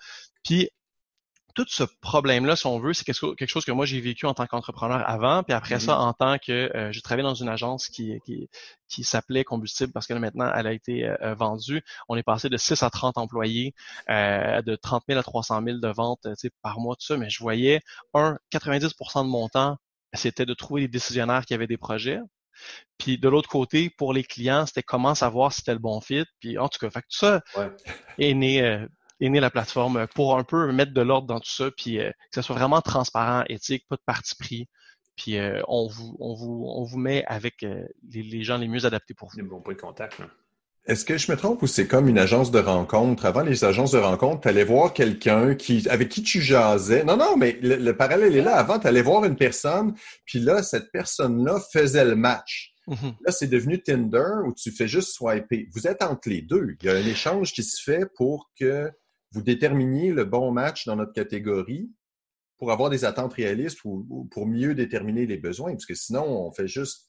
[0.44, 0.70] puis
[1.56, 4.46] tout ce problème-là, si on veut, c'est quelque chose que moi j'ai vécu en tant
[4.46, 6.08] qu'entrepreneur avant, puis après ça, mm-hmm.
[6.08, 8.50] en tant que euh, j'ai travaillé dans une agence qui, qui,
[8.90, 11.82] qui s'appelait Combustible parce que là, maintenant, elle a été euh, euh, vendue.
[12.10, 13.74] On est passé de 6 à 30 employés,
[14.10, 16.28] de 30 000 à 300 000 de ventes
[16.62, 17.80] par mois, tout ça, mais je voyais,
[18.14, 19.78] un, 90% de mon temps,
[20.14, 22.20] c'était de trouver des décisionnaires qui avaient des projets.
[22.98, 26.26] Puis de l'autre côté, pour les clients, c'était comment savoir si c'était le bon fit.
[26.40, 27.42] Puis en tout cas, fait que tout ça
[28.18, 28.86] est né euh,
[29.20, 32.10] est né la plateforme pour un peu mettre de l'ordre dans tout ça, puis euh,
[32.10, 34.68] que ce soit vraiment transparent, éthique, pas de parti pris.
[35.16, 38.86] Puis euh, on vous on vous on vous met avec les, les, gens les mieux
[38.86, 39.38] adaptés pour vous.
[39.38, 40.20] Les bons points de contact.
[40.20, 40.28] Là.
[40.88, 43.26] Est-ce que je me trompe ou c'est comme une agence de rencontre?
[43.26, 47.04] Avant les agences de rencontre, tu allais voir quelqu'un qui, avec qui tu jasais.
[47.04, 48.56] Non, non, mais le, parallèle est là.
[48.56, 49.96] Avant, tu allais voir une personne,
[50.26, 52.76] puis là, cette personne-là faisait le match.
[52.88, 53.16] Mm-hmm.
[53.26, 55.68] Là, c'est devenu Tinder où tu fais juste swiper.
[55.74, 56.76] Vous êtes entre les deux.
[56.80, 58.92] Il y a un échange qui se fait pour que
[59.32, 61.90] vous déterminiez le bon match dans notre catégorie
[62.60, 65.72] pour avoir des attentes réalistes ou pour mieux déterminer les besoins.
[65.72, 67.05] Parce que sinon, on fait juste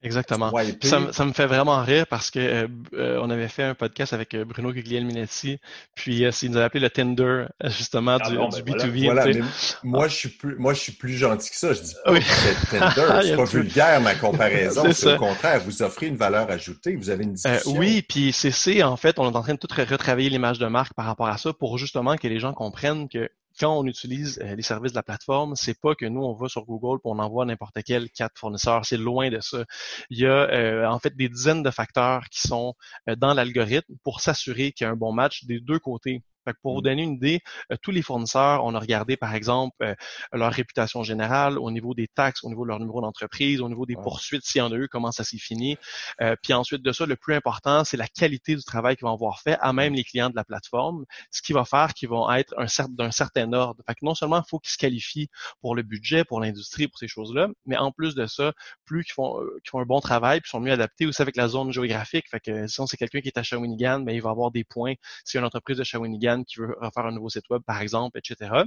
[0.00, 0.52] Exactement.
[0.82, 4.12] Ça, ça, me fait vraiment rire parce que euh, euh, on avait fait un podcast
[4.12, 5.58] avec euh, Bruno Guglielminetti,
[5.96, 9.04] puis euh, il nous a appelé le Tinder justement ah du, du B2B.
[9.06, 9.40] Voilà, mais
[9.82, 11.72] moi je suis plus moi je suis plus gentil que ça.
[11.72, 14.84] Je dis pas que c'est Tinder, c'est pas vulgaire ma comparaison.
[14.92, 17.72] c'est au contraire, vous offrez une valeur ajoutée, vous avez une discussion.
[17.72, 20.94] oui, puis c'est en fait, on est en train de tout retravailler l'image de marque
[20.94, 24.54] par rapport à ça pour justement que les gens comprennent que quand on utilise euh,
[24.54, 27.18] les services de la plateforme, c'est pas que nous, on va sur Google et on
[27.18, 28.84] envoie n'importe quel quatre fournisseurs.
[28.84, 29.64] C'est loin de ça.
[30.10, 32.74] Il y a euh, en fait des dizaines de facteurs qui sont
[33.08, 36.22] euh, dans l'algorithme pour s'assurer qu'il y a un bon match des deux côtés
[36.62, 36.84] pour vous mmh.
[36.84, 37.40] donner une idée,
[37.72, 39.94] euh, tous les fournisseurs, on a regardé par exemple euh,
[40.32, 43.86] leur réputation générale, au niveau des taxes, au niveau de leur numéro d'entreprise, au niveau
[43.86, 45.76] des poursuites, s'il y en a eu, comment ça s'est fini.
[46.20, 49.14] Euh, puis ensuite de ça, le plus important, c'est la qualité du travail qu'ils vont
[49.14, 52.30] avoir fait à même les clients de la plateforme, ce qui va faire qu'ils vont
[52.30, 52.54] être
[52.90, 53.82] d'un certain ordre.
[53.86, 55.28] Fait que non seulement il faut qu'ils se qualifient
[55.60, 58.52] pour le budget, pour l'industrie, pour ces choses-là, mais en plus de ça,
[58.84, 59.40] plus qu'ils font,
[59.74, 62.28] un bon travail, puis sont mieux adaptés aussi avec la zone géographique.
[62.28, 64.50] Fait que si on c'est quelqu'un qui est à Shawinigan, mais ben, il va avoir
[64.50, 64.94] des points.
[65.24, 68.64] Si une entreprise de Shawinigan qui veut refaire un nouveau site web, par exemple, etc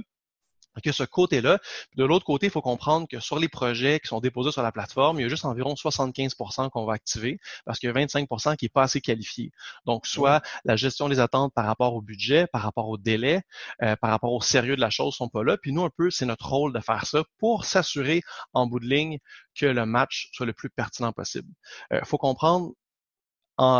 [0.80, 1.58] que ce côté-là.
[1.96, 4.72] De l'autre côté, il faut comprendre que sur les projets qui sont déposés sur la
[4.72, 8.26] plateforme, il y a juste environ 75% qu'on va activer parce qu'il y a 25
[8.56, 9.50] qui n'est pas assez qualifié.
[9.84, 13.42] Donc, soit la gestion des attentes par rapport au budget, par rapport au délai,
[13.82, 15.56] euh, par rapport au sérieux de la chose sont pas là.
[15.58, 18.86] Puis nous, un peu, c'est notre rôle de faire ça pour s'assurer en bout de
[18.86, 19.18] ligne
[19.54, 21.48] que le match soit le plus pertinent possible.
[21.90, 22.72] Il euh, faut comprendre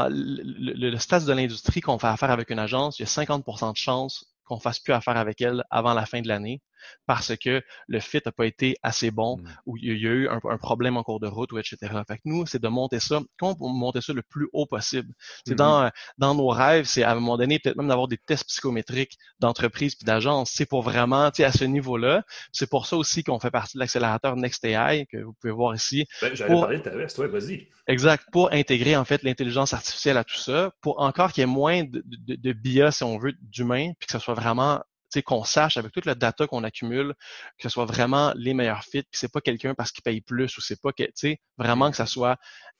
[0.09, 3.73] le, le, stade de l'industrie qu'on fait affaire avec une agence, il y a 50%
[3.73, 6.61] de chances qu'on fasse plus affaire avec elle avant la fin de l'année
[7.07, 9.49] parce que le fit n'a pas été assez bon mm.
[9.66, 11.77] ou il y a eu un, problème en cours de route ou etc.
[12.07, 15.12] Fait que nous, c'est de monter ça, comment monter ça le plus haut possible.
[15.47, 15.57] C'est mm-hmm.
[15.57, 19.16] dans, dans nos rêves, c'est à un moment donné peut-être même d'avoir des tests psychométriques
[19.40, 20.51] d'entreprise puis d'agence.
[20.53, 22.23] C'est pour vraiment, tu sais, à ce niveau-là.
[22.53, 26.07] C'est pour ça aussi qu'on fait partie de l'accélérateur NextAI que vous pouvez voir ici.
[26.21, 27.68] Ben, J'allais parler de ta toi, vas-y.
[27.87, 28.25] Exact.
[28.33, 31.85] Pour intégrer en fait l'intelligence artificielle à tout ça, pour encore qu'il y ait moins
[31.85, 34.83] de, de, de bias, si on veut, d'humains, puis que ce soit vraiment
[35.20, 37.14] qu'on sache avec toute la data qu'on accumule
[37.59, 40.57] que ce soit vraiment les meilleurs fits, puis c'est pas quelqu'un parce qu'il paye plus
[40.57, 42.38] ou c'est pas que, tu sais, vraiment que ça soit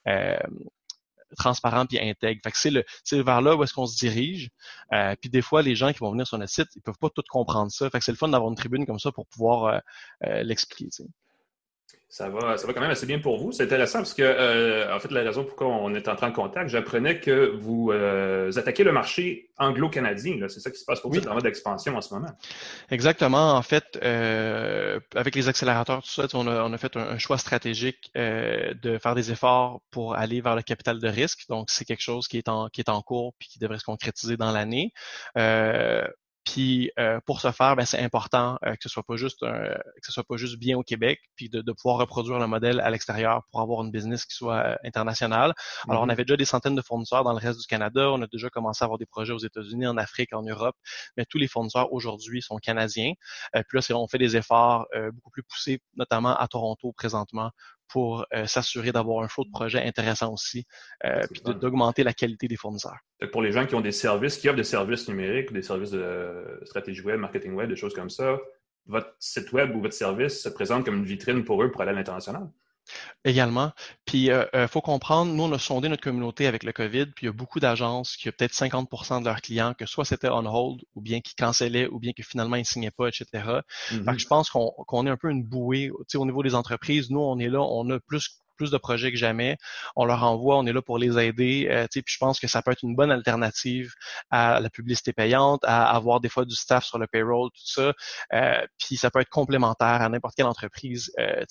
[0.09, 0.39] euh,
[1.37, 2.41] transparent puis intègre.
[2.43, 4.51] Fait que c'est le c'est vers là où est-ce qu'on se dirige.
[4.93, 7.11] Euh, puis des fois les gens qui vont venir sur notre site, ils peuvent pas
[7.11, 7.91] tout comprendre ça.
[7.91, 9.79] Fait que c'est le fun d'avoir une tribune comme ça pour pouvoir euh,
[10.27, 10.89] euh l'expliquer.
[12.13, 13.53] Ça va, ça va quand même assez bien pour vous.
[13.53, 16.69] C'est intéressant parce que, euh, en fait, la raison pourquoi on est entré en contact,
[16.69, 20.37] j'apprenais que vous, euh, attaquez le marché anglo-canadien.
[20.49, 22.29] C'est ça qui se passe pour vous, cette d'expansion en ce moment.
[22.91, 23.55] Exactement.
[23.55, 27.39] En fait, euh, avec les accélérateurs, tout ça, on a, on a fait un, choix
[27.39, 31.49] stratégique de faire des efforts pour aller vers le capital de risque.
[31.49, 33.85] Donc, c'est quelque chose qui est en, qui est en cours puis qui devrait se
[33.85, 34.93] concrétiser dans l'année.
[36.53, 40.03] Puis euh, pour ce faire, ben, c'est important euh, que ce soit pas juste que
[40.03, 42.91] ce soit pas juste bien au Québec, puis de, de pouvoir reproduire le modèle à
[42.91, 45.55] l'extérieur pour avoir une business qui soit euh, internationale.
[45.89, 46.11] Alors on mm-hmm.
[46.11, 48.85] avait déjà des centaines de fournisseurs dans le reste du Canada, on a déjà commencé
[48.85, 50.77] à avoir des projets aux États-Unis, en Afrique, en Europe,
[51.17, 53.15] mais tous les fournisseurs aujourd'hui sont canadiens.
[53.55, 57.51] puis là, on fait des efforts beaucoup plus poussés, notamment à Toronto présentement,
[57.89, 60.65] pour euh, s'assurer d'avoir un flot de projets intéressant aussi,
[61.05, 62.99] euh, puis d'augmenter la qualité des fournisseurs.
[63.33, 66.61] Pour les gens qui ont des services, qui offrent des services numériques, des services de
[66.65, 68.39] stratégie web, marketing web, des choses comme ça,
[68.87, 71.91] votre site web ou votre service se présente comme une vitrine pour eux pour aller
[71.91, 72.49] à l'international?
[73.25, 73.73] Également.
[74.05, 77.07] Puis, il euh, euh, faut comprendre, nous, on a sondé notre communauté avec le COVID,
[77.07, 80.05] puis il y a beaucoup d'agences qui ont peut-être 50% de leurs clients que soit
[80.05, 83.27] c'était on hold, ou bien qui cancellaient, ou bien que finalement ils signaient pas, etc.
[83.91, 84.19] Mm-hmm.
[84.19, 85.91] je pense qu'on est un peu une bouée.
[85.91, 88.79] Tu sais, au niveau des entreprises, nous, on est là, on a plus plus de
[88.79, 89.57] projets que jamais.
[89.97, 91.69] On leur envoie, on est là pour les aider.
[91.71, 93.93] Euh, puis je pense que ça peut être une bonne alternative
[94.31, 97.93] à la publicité payante, à avoir des fois du staff sur le payroll, tout ça.
[98.33, 101.13] Euh, puis ça peut être complémentaire à n'importe quelle entreprise.
[101.19, 101.45] Euh,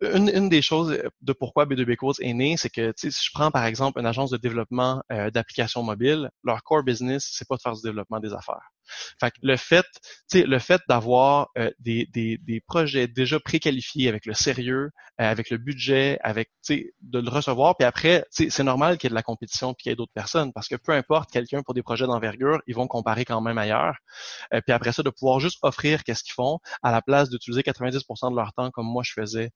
[0.00, 3.64] une, des choses de pourquoi B2B Codes est né, c'est que si je prends par
[3.64, 7.74] exemple une agence de développement euh, d'applications mobiles, leur core business, c'est pas de faire
[7.74, 8.70] du développement des affaires.
[9.20, 9.86] Fait que le fait,
[10.32, 15.50] le fait d'avoir euh, des, des, des, projets déjà préqualifiés avec le sérieux, euh, avec
[15.50, 19.22] le budget, avec de le recevoir, puis après, c'est normal qu'il y ait de la
[19.22, 22.06] compétition puis qu'il y ait d'autres personnes, parce que peu importe quelqu'un pour des projets
[22.06, 23.96] d'envergure, ils vont comparer quand même ailleurs.
[24.52, 27.62] Euh, puis après ça, de pouvoir juste offrir qu'est-ce qu'ils font à la place d'utiliser
[27.62, 29.50] 90% de leur temps comme moi je faisais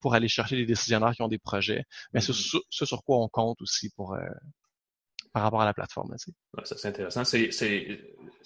[0.00, 1.84] pour aller chercher des décisionnaires qui ont des projets.
[2.12, 2.60] Mais c'est mm-hmm.
[2.70, 4.16] ce sur quoi on compte aussi pour
[5.32, 6.14] par rapport à la plateforme.
[6.16, 7.24] ça, c'est intéressant.
[7.24, 7.50] C'est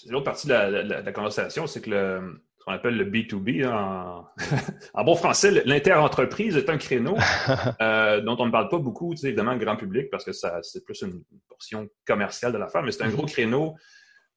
[0.09, 4.25] l'autre partie de la, conversation, c'est que le, ce qu'on appelle le B2B, en,
[4.95, 7.17] en bon français, l'interentreprise est un créneau
[7.81, 11.03] euh, dont on ne parle pas beaucoup, évidemment, grand public, parce que ça c'est plus
[11.03, 13.75] une portion commerciale de l'affaire, mais c'est un gros créneau.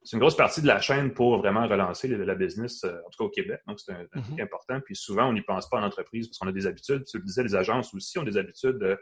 [0.02, 3.18] C'est une grosse partie de la chaîne pour vraiment relancer la business, euh, en tout
[3.20, 3.60] cas au Québec.
[3.68, 4.42] Donc, c'est un, truc mm-hmm.
[4.42, 4.80] important.
[4.80, 7.04] Puis souvent, on n'y pense pas en entreprise parce qu'on a des habitudes.
[7.04, 8.98] Tu le disais, les agences aussi ont des habitudes de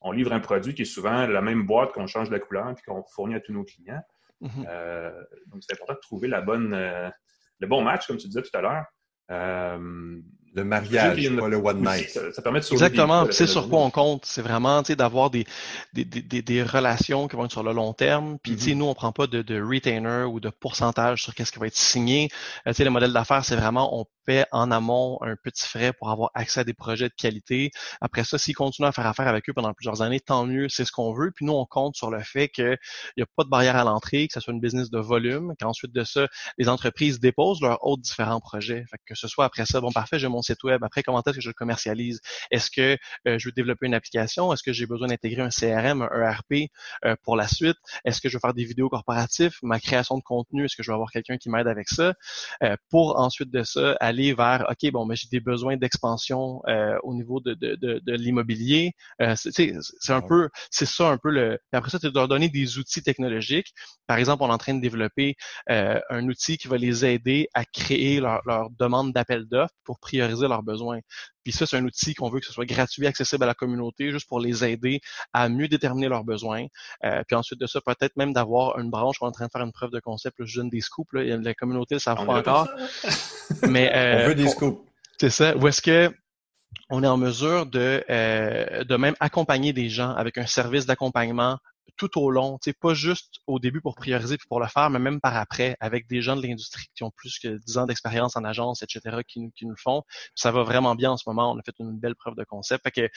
[0.00, 2.84] on livre un produit qui est souvent la même boîte qu'on change de couleur puis
[2.86, 4.02] qu'on fournit à tous nos clients.
[4.42, 4.66] Mm-hmm.
[4.68, 5.10] Euh,
[5.46, 7.10] donc, c'est important de trouver la bonne, euh,
[7.58, 8.84] le bon match, comme tu disais tout à l'heure.
[9.30, 10.20] Euh,
[10.54, 12.08] le mariage, pas le one night.
[12.08, 13.26] Ça, permet de Exactement.
[13.30, 14.24] C'est sur quoi on compte.
[14.24, 15.44] C'est vraiment d'avoir des
[15.92, 18.38] des, des, des, relations qui vont être sur le long terme.
[18.42, 18.74] Puis mm-hmm.
[18.74, 21.76] nous, on prend pas de, de retainer ou de pourcentage sur qu'est-ce qui va être
[21.76, 22.30] signé.
[22.66, 24.06] Euh, le modèle d'affaires, c'est vraiment on
[24.52, 27.70] en amont un petit frais pour avoir accès à des projets de qualité.
[28.00, 30.84] Après ça, s'ils continuent à faire affaire avec eux pendant plusieurs années, tant mieux, c'est
[30.84, 31.30] ce qu'on veut.
[31.30, 32.78] Puis nous, on compte sur le fait qu'il
[33.16, 35.92] n'y a pas de barrière à l'entrée, que ce soit une business de volume, qu'ensuite
[35.92, 36.26] de ça,
[36.58, 38.84] les entreprises déposent leurs autres différents projets.
[39.06, 40.82] Que ce soit après ça, bon parfait, j'ai mon site web.
[40.84, 42.20] Après, comment est-ce que je le commercialise?
[42.50, 44.52] Est-ce que euh, je veux développer une application?
[44.52, 46.70] Est-ce que j'ai besoin d'intégrer un CRM, un ERP
[47.04, 47.76] euh, pour la suite?
[48.04, 49.58] Est-ce que je veux faire des vidéos corporatifs?
[49.62, 52.14] Ma création de contenu, est-ce que je vais avoir quelqu'un qui m'aide avec ça?
[52.62, 56.60] Euh, pour ensuite de ça, aller vers, OK, bon, mais j'ai des besoins d'expansion
[57.02, 58.92] au niveau de, de, de, de l'immobilier.
[59.36, 59.72] c'est
[60.08, 61.58] un peu, c'est ça un peu le.
[61.72, 63.72] après ça, tu leur donner des outils technologiques.
[64.06, 65.36] Par exemple, on est en train de développer
[65.68, 70.48] un outil qui va les aider à créer leur, leur demande d'appel d'offres pour prioriser
[70.48, 71.00] leurs besoins.
[71.48, 74.10] Puis ça, c'est un outil qu'on veut que ce soit gratuit, accessible à la communauté,
[74.10, 75.00] juste pour les aider
[75.32, 76.66] à mieux déterminer leurs besoins.
[77.04, 79.50] Euh, puis ensuite de ça, peut-être même d'avoir une branche, on est en train de
[79.50, 82.40] faire une preuve de concept, je donne des scoops, là, la communauté ne savent pas
[82.40, 82.68] encore.
[83.66, 84.78] mais, euh, on veut des scoops.
[85.18, 85.56] C'est ça.
[85.56, 86.12] Où est-ce que
[86.90, 91.56] on est en mesure de, euh, de même accompagner des gens avec un service d'accompagnement
[91.96, 94.98] tout au long, tu pas juste au début pour prioriser puis pour le faire, mais
[94.98, 98.36] même par après, avec des gens de l'industrie qui ont plus que 10 ans d'expérience
[98.36, 100.02] en agence, etc., qui, nous, qui nous le font.
[100.34, 101.52] ça va vraiment bien en ce moment.
[101.52, 102.84] On a fait une belle preuve de concept.
[102.84, 103.08] Fait que,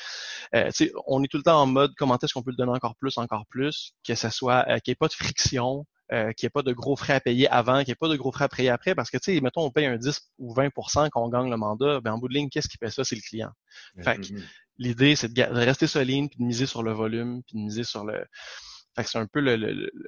[0.55, 2.95] euh, on est tout le temps en mode comment est-ce qu'on peut le donner encore
[2.95, 6.45] plus, encore plus, que ça soit, euh, qu'il n'y ait pas de friction, euh, qu'il
[6.45, 8.31] n'y ait pas de gros frais à payer avant, qu'il n'y ait pas de gros
[8.31, 11.09] frais à payer après, parce que, tu sais, mettons, on paye un 10 ou 20%
[11.09, 13.03] qu'on gagne le mandat, ben en bout de ligne, qu'est-ce qui fait ça?
[13.03, 13.51] C'est le client.
[14.01, 14.43] Fait que, mm-hmm.
[14.77, 18.05] l'idée, c'est de, rester solide, puis de miser sur le volume, puis de miser sur
[18.05, 18.25] le,
[18.95, 19.39] fait que c'est un peu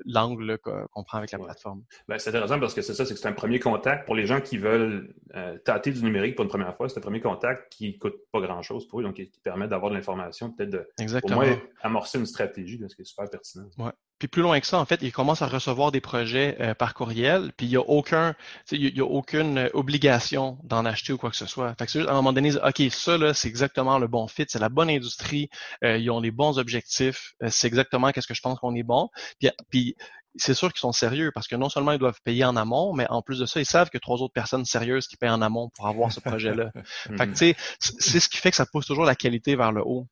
[0.05, 1.83] l'angle qu'on prend avec la plateforme.
[2.07, 4.25] Ben, c'est intéressant parce que c'est ça, c'est que c'est un premier contact pour les
[4.25, 6.89] gens qui veulent euh, tâter du numérique pour une première fois.
[6.89, 9.95] C'est un premier contact qui coûte pas grand-chose pour eux, donc qui, permet d'avoir de
[9.95, 10.89] l'information, peut-être de
[11.23, 13.69] au moins amorcer une stratégie, ce qui est super pertinent.
[13.77, 13.91] Ouais.
[14.23, 16.93] Puis plus loin que ça, en fait, ils commencent à recevoir des projets euh, par
[16.93, 18.36] courriel, puis il n'y a aucun,
[18.71, 21.75] il y a aucune obligation d'en acheter ou quoi que ce soit.
[21.77, 24.45] Fait que juste, à un moment donné, OK, ça, là, c'est exactement le bon fit,
[24.47, 25.49] c'est la bonne industrie,
[25.83, 28.83] euh, ils ont les bons objectifs, euh, c'est exactement qu'est-ce que je pense qu'on est
[28.83, 29.09] bon.
[29.41, 29.95] Puis, puis
[30.38, 33.07] c'est sûr qu'ils sont sérieux parce que non seulement ils doivent payer en amont, mais
[33.09, 35.69] en plus de ça, ils savent que trois autres personnes sérieuses qui payent en amont
[35.75, 36.71] pour avoir ce projet-là.
[37.17, 39.73] fait que, tu sais, c'est ce qui fait que ça pousse toujours la qualité vers
[39.73, 40.07] le haut.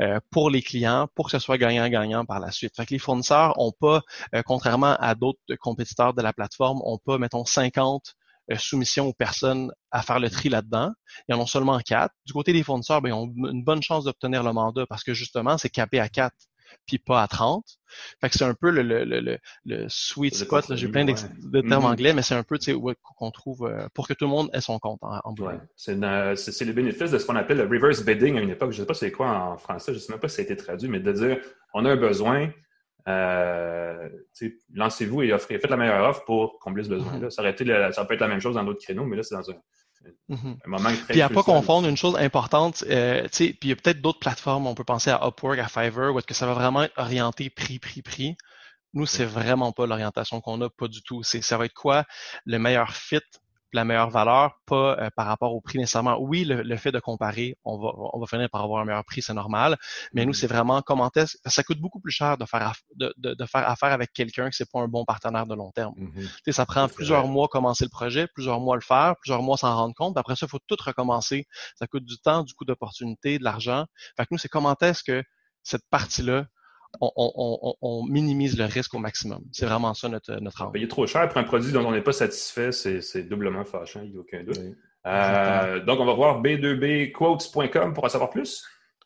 [0.00, 2.74] Euh, pour les clients, pour que ce soit gagnant-gagnant par la suite.
[2.76, 4.02] Fait que les fournisseurs ont pas,
[4.34, 8.14] euh, contrairement à d'autres compétiteurs de la plateforme, ont pas, mettons, 50
[8.52, 10.92] euh, soumissions aux personnes à faire le tri là-dedans.
[11.28, 12.14] Ils en ont seulement quatre.
[12.26, 15.14] Du côté des fournisseurs, ben, ils ont une bonne chance d'obtenir le mandat parce que
[15.14, 16.36] justement, c'est capé à quatre
[16.86, 17.64] puis pas à 30.
[18.20, 20.74] Fait que c'est un peu le, le, le, le sweet spot.
[20.74, 22.58] J'ai plein de termes anglais, mais c'est un peu
[23.02, 25.58] qu'on trouve euh, pour que tout le monde ait son compte en, en ouais.
[25.76, 28.72] C'est le bénéfice de ce qu'on appelle le reverse bidding à une époque.
[28.72, 30.42] Je ne sais pas c'est quoi en français, je ne sais même pas si ça
[30.42, 31.38] a été traduit, mais de dire
[31.74, 32.50] on a un besoin,
[33.08, 34.08] euh,
[34.74, 37.28] lancez-vous et offrez, faites la meilleure offre pour combler ce besoin-là.
[37.28, 37.30] Mm-hmm.
[37.30, 39.54] Ça, ça peut être la même chose dans d'autres créneaux, mais là, c'est dans un,
[40.28, 40.58] Mhm.
[41.08, 44.66] Puis à pas confondre une chose importante, euh, puis il y a peut-être d'autres plateformes,
[44.66, 47.50] on peut penser à Upwork, à Fiverr, où est-ce que ça va vraiment être orienté
[47.50, 48.36] prix, prix, prix.
[48.94, 51.22] Nous, c'est vraiment pas l'orientation qu'on a, pas du tout.
[51.22, 52.04] C'est ça va être quoi?
[52.44, 53.20] Le meilleur fit?
[53.72, 56.18] La meilleure valeur, pas euh, par rapport au prix nécessairement.
[56.18, 59.22] Oui, le, fait de comparer, on va, on va finir par avoir un meilleur prix,
[59.22, 59.76] c'est normal.
[60.12, 60.34] Mais nous, mm-hmm.
[60.34, 63.92] c'est vraiment comment est-ce ça coûte beaucoup plus cher de faire, de, de, faire affaire
[63.92, 65.94] avec quelqu'un que c'est pas un bon partenaire de long terme.
[65.96, 66.52] Mm-hmm.
[66.52, 69.94] Ça prend plusieurs mois commencer le projet, plusieurs mois le faire, plusieurs mois s'en rendre
[69.94, 70.16] compte.
[70.16, 71.46] Après ça, il faut tout recommencer.
[71.76, 73.86] Ça coûte du temps, du coût d'opportunité, de l'argent.
[74.16, 75.22] Fait que nous, c'est comment est-ce que
[75.62, 76.46] cette partie-là,
[77.00, 79.42] on, minimise le risque au maximum.
[79.52, 80.72] C'est vraiment ça notre, notre angle.
[80.72, 84.10] Payer trop cher pour un produit dont on n'est pas satisfait, c'est doublement fâchant, il
[84.10, 84.60] n'y a aucun doute.
[85.06, 88.64] Euh, donc, on va voir b2bquotes.com pour en savoir plus.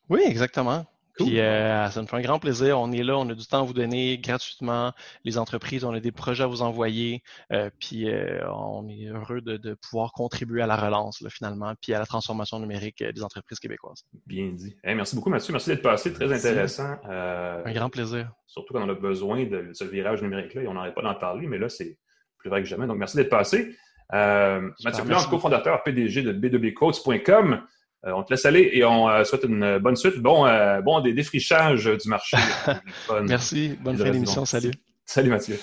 [0.09, 0.87] Oui, exactement.
[1.25, 2.79] Puis euh, ça me fait un grand plaisir.
[2.81, 4.93] On est là, on a du temps à vous donner gratuitement.
[5.25, 7.23] Les entreprises, on a des projets à vous envoyer.
[7.53, 11.99] Euh, puis euh, on est heureux de, pouvoir contribuer à la relance finalement, puis à
[11.99, 14.05] la transformation numérique des entreprises québécoises.
[14.27, 14.77] Bien dit.
[14.85, 15.53] merci beaucoup, Mathieu.
[15.53, 16.13] Merci d'être passé.
[16.13, 16.97] Très intéressant.
[17.05, 18.31] un grand plaisir.
[18.47, 20.63] Surtout quand on a besoin de ce virage numérique-là.
[20.63, 21.99] Et on n'arrête pas d'en parler, mais là, c'est
[22.39, 22.87] plus vrai que jamais.
[22.87, 23.77] Donc, merci d'être passé.
[24.13, 27.63] Mathieu Blanc, cofondateur PDG de b2bcoats.com.
[28.07, 30.19] Euh, on te laisse aller et on euh, souhaite une bonne suite.
[30.19, 32.37] Bon, euh, bon des défrichages du marché.
[33.25, 33.77] Merci.
[33.81, 34.45] Bonne fin d'émission.
[34.45, 34.73] Salut.
[35.05, 35.59] Salut Mathieu.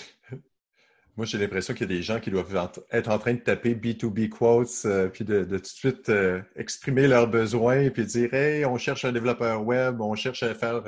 [1.15, 3.73] Moi, j'ai l'impression qu'il y a des gens qui doivent être en train de taper
[3.73, 6.11] B2B quotes, puis de, tout de suite
[6.55, 10.83] exprimer leurs besoins, puis dire Hey, on cherche un développeur web, on cherche à faire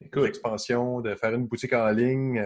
[0.00, 2.40] une expansion, de faire une boutique en ligne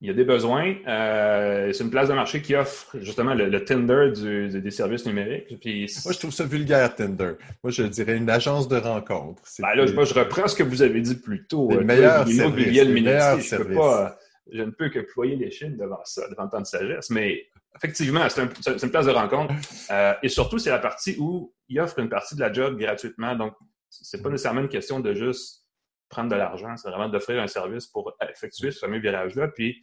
[0.00, 0.76] il y a des besoins.
[0.86, 5.50] Euh, c'est une place de marché qui offre justement le, Tinder des services numériques.
[5.50, 7.32] moi, je trouve ça vulgaire, Tinder.
[7.64, 9.42] Moi, je dirais une agence de rencontre.
[9.58, 11.68] Ben là, je reprends ce que vous avez dit plus tôt.
[11.70, 13.50] Le meilleur service.
[13.50, 14.16] je, pas,
[14.52, 17.10] je ne peux que ployer les chines devant ça, devant tant de sagesse.
[17.10, 19.52] Mais effectivement, c'est une place de rencontre.
[19.90, 23.34] Euh, et surtout, c'est la partie où il offre une partie de la job gratuitement.
[23.34, 23.54] Donc,
[23.90, 25.64] c'est pas nécessairement une question de juste
[26.08, 29.48] prendre de l'argent, c'est vraiment d'offrir un service pour effectuer ce fameux virage-là.
[29.48, 29.82] Puis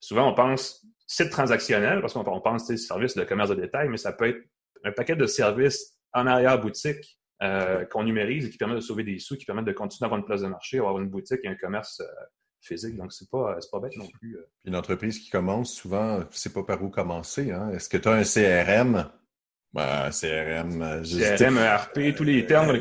[0.00, 4.12] souvent, on pense site transactionnel, parce qu'on pense service de commerce de détail, mais ça
[4.12, 4.42] peut être
[4.84, 9.18] un paquet de services en arrière-boutique euh, qu'on numérise et qui permettent de sauver des
[9.18, 11.48] sous, qui permettent de continuer à avoir une place de marché, avoir une boutique et
[11.48, 12.24] un commerce euh,
[12.60, 12.96] physique.
[12.96, 14.36] Donc, c'est pas, pas bête non plus.
[14.36, 14.48] Euh.
[14.64, 17.52] Une entreprise qui commence, souvent, c'est pas par où commencer.
[17.52, 17.70] Hein.
[17.70, 19.10] Est-ce que tu as un CRM?
[19.72, 22.78] Ben, CRM, CRM, ERP, tous les termes.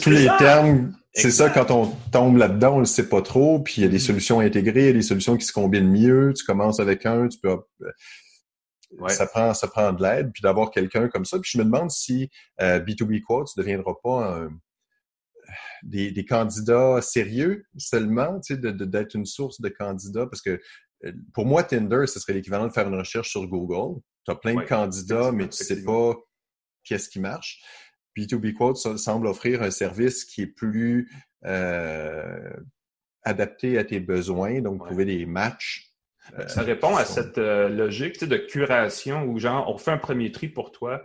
[0.00, 3.74] tous les termes c'est ça, quand on tombe là-dedans, on ne sait pas trop, puis
[3.78, 4.00] il y a des mm.
[4.00, 6.32] solutions intégrées, il y a des solutions qui se combinent mieux.
[6.36, 7.50] Tu commences avec un, tu peux.
[7.82, 11.38] Euh, ça prend, ça prend de l'aide, puis d'avoir quelqu'un comme ça.
[11.38, 14.48] Puis je me demande si B2B euh, Quotes ne deviendra pas
[15.82, 20.60] des, candidats sérieux seulement, tu sais, d'être une source de candidats, parce que
[21.04, 24.00] euh, pour moi, Tinder, ce serait l'équivalent de faire une recherche sur Google.
[24.24, 26.14] Tu as plein de candidats, mais tu ne sais pas
[26.84, 27.62] qu'est-ce qui marche.
[28.18, 31.10] B2B Quote semble offrir un service qui est plus
[31.44, 32.50] euh,
[33.22, 35.92] adapté à tes besoins, donc trouver des matchs.
[36.48, 40.48] ça répond à cette euh, logique de curation où, genre, on fait un premier tri
[40.48, 41.04] pour toi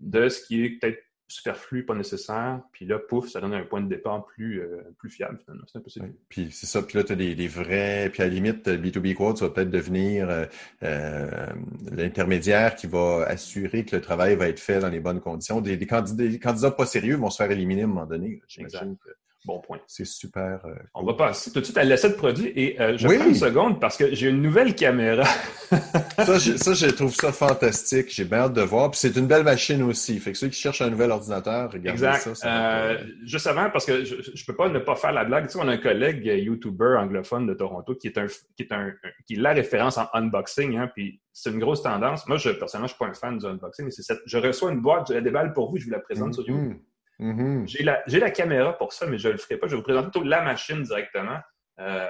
[0.00, 2.60] de ce qui est peut-être superflu, pas nécessaire.
[2.72, 5.64] Puis là, pouf, ça donne un point de départ plus, euh, plus fiable, finalement.
[5.66, 6.14] C'est impossible.
[6.28, 6.82] Puis c'est ça.
[6.82, 8.10] Puis là, tu as des, vrais.
[8.10, 10.44] Puis à la limite, B2B Quote, ça va peut-être devenir euh,
[10.82, 11.46] euh,
[11.92, 15.60] l'intermédiaire qui va assurer que le travail va être fait dans les bonnes conditions.
[15.60, 18.42] Des, candidats, candidats, pas sérieux vont se faire éliminer à un moment donné.
[18.48, 19.10] J'imagine que
[19.44, 19.78] Bon point.
[19.86, 20.60] C'est super.
[20.64, 23.26] Euh, On va passer tout de suite à l'essai de produit et euh, je prends
[23.26, 25.24] une seconde parce que j'ai une nouvelle caméra.
[25.70, 28.06] ça, je, trouve ça fantastique.
[28.08, 28.90] J'ai bien hâte de voir.
[28.90, 30.18] Puis c'est une belle machine aussi.
[30.18, 32.34] Fait que ceux qui cherchent un nouvel ordinateur, regardez ça.
[32.34, 35.46] ça euh, juste avant, parce que je, ne peux pas ne pas faire la blague.
[35.46, 38.72] Tu sais, on a un collègue YouTuber anglophone de Toronto qui est un qui est
[38.72, 38.92] un
[39.26, 40.78] qui est la référence en unboxing.
[40.78, 42.26] Hein, puis c'est une grosse tendance.
[42.28, 44.72] Moi, je, personnellement, je suis pas un fan du unboxing, mais c'est cette, je reçois
[44.72, 46.78] une boîte, j'ai des balles pour vous, je vous la présente sur mm-hmm.
[47.20, 48.02] Mm-hmm.
[48.06, 49.66] J'ai la, caméra pour ça, mais je ne le ferai pas.
[49.66, 51.38] Je vais vous présenter plutôt la machine directement.
[51.80, 52.08] Euh,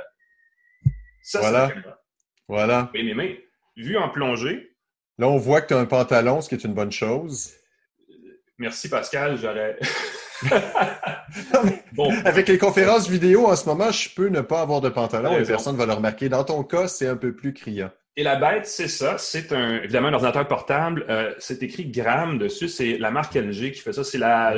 [1.23, 1.69] ça, voilà.
[1.69, 1.99] c'est la
[2.49, 2.91] Voilà.
[2.95, 3.45] Oui, mais, mais,
[3.77, 4.77] vu en plongée.
[5.19, 7.53] Là, on voit que tu as un pantalon, ce qui est une bonne chose.
[8.59, 9.37] Merci, Pascal.
[9.37, 9.79] J'aurais.
[11.93, 12.13] bon.
[12.25, 15.45] Avec les conférences vidéo en ce moment, je peux ne pas avoir de pantalon et
[15.45, 16.29] personne ne va le remarquer.
[16.29, 17.91] Dans ton cas, c'est un peu plus criant.
[18.17, 19.19] Et la bête, c'est ça.
[19.19, 21.05] C'est un, évidemment un ordinateur portable.
[21.09, 22.69] Euh, c'est écrit Gram dessus.
[22.69, 24.05] C'est la marque LG qui fait ça.
[24.05, 24.57] C'est la,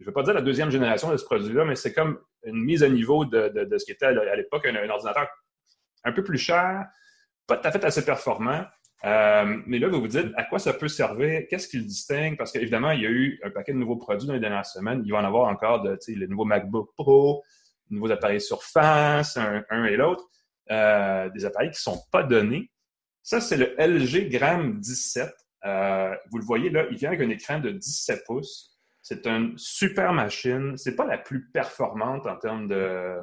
[0.00, 2.64] je ne veux pas dire la deuxième génération de ce produit-là, mais c'est comme une
[2.64, 5.28] mise à niveau de, ce qui était à l'époque un, ordinateur
[6.04, 6.86] un peu plus cher,
[7.46, 8.64] pas tout à fait assez performant.
[9.04, 12.38] Euh, mais là, vous vous dites à quoi ça peut servir, qu'est-ce qui le distingue?
[12.38, 15.02] Parce qu'évidemment, il y a eu un paquet de nouveaux produits dans les dernières semaines.
[15.04, 17.44] Il va en avoir encore de, les nouveaux MacBook Pro,
[17.90, 20.24] les nouveaux appareils Surface, un, un et l'autre,
[20.70, 22.70] euh, des appareils qui ne sont pas donnés.
[23.22, 25.30] Ça, c'est le LG Gram 17.
[25.66, 28.79] Euh, vous le voyez là, il vient avec un écran de 17 pouces.
[29.10, 30.76] C'est une super machine.
[30.76, 33.20] C'est pas la plus performante en termes de euh,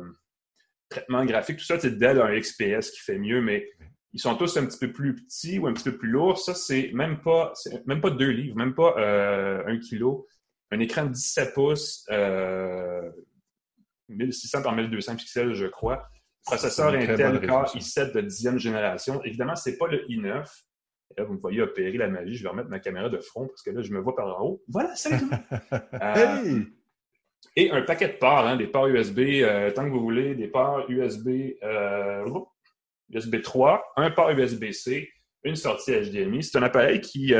[0.90, 1.60] traitement graphique.
[1.60, 3.70] Tout ça, c'est Dell un XPS qui fait mieux, mais
[4.12, 6.40] ils sont tous un petit peu plus petits ou un petit peu plus lourds.
[6.40, 7.54] Ça, c'est même pas,
[7.86, 10.28] même pas deux livres, même pas euh, un kilo.
[10.72, 12.06] Un écran de 17 pouces,
[14.10, 16.06] 1600 euh, par 1200 pixels, je crois.
[16.44, 19.24] Processeur Intel Core i7 de 10e génération.
[19.24, 20.46] Évidemment, c'est pas le i9
[21.18, 22.36] là, vous me voyez opérer la magie.
[22.36, 24.46] Je vais remettre ma caméra de front parce que là, je me vois par en
[24.46, 24.64] haut.
[24.68, 25.30] Voilà, c'est tout.
[26.02, 26.62] Euh,
[27.56, 30.48] et un paquet de ports, hein, des ports USB, euh, tant que vous voulez, des
[30.48, 31.56] ports USB,
[33.10, 35.10] USB 3, un port USB-C,
[35.44, 36.44] une sortie HDMI.
[36.44, 37.34] C'est un appareil qui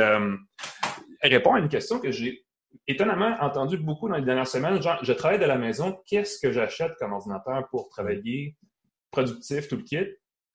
[1.22, 2.44] répond à une question que j'ai
[2.86, 4.80] étonnamment entendu beaucoup dans les dernières semaines.
[4.82, 8.56] Genre, je travaille de la maison, qu'est-ce que j'achète comme ordinateur pour travailler?
[9.10, 10.06] Productif, tout le kit?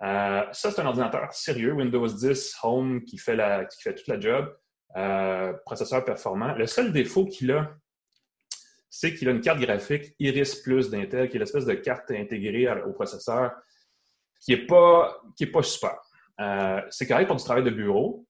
[0.03, 4.07] Euh, ça, c'est un ordinateur sérieux, Windows 10 Home, qui fait, la, qui fait toute
[4.07, 4.53] la job,
[4.97, 6.53] euh, processeur performant.
[6.55, 7.71] Le seul défaut qu'il a,
[8.89, 12.69] c'est qu'il a une carte graphique Iris Plus d'Intel, qui est l'espèce de carte intégrée
[12.85, 13.53] au processeur,
[14.41, 15.95] qui n'est pas, qui est pas super.
[16.41, 18.25] Euh, c'est correct pour du travail de bureau,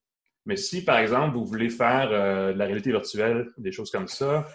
[0.46, 4.48] mais si, par exemple, vous voulez faire de la réalité virtuelle, des choses comme ça,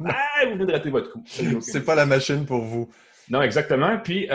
[0.04, 1.22] ah, vous venez de rater votre coup.
[1.60, 2.90] C'est pas la machine pour vous.
[3.30, 3.98] Non, exactement.
[3.98, 4.28] Puis,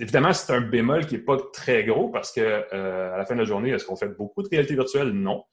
[0.00, 3.34] évidemment, c'est un bémol qui n'est pas très gros parce que euh, à la fin
[3.34, 5.10] de la journée, est-ce qu'on fait beaucoup de réalité virtuelle?
[5.10, 5.44] Non.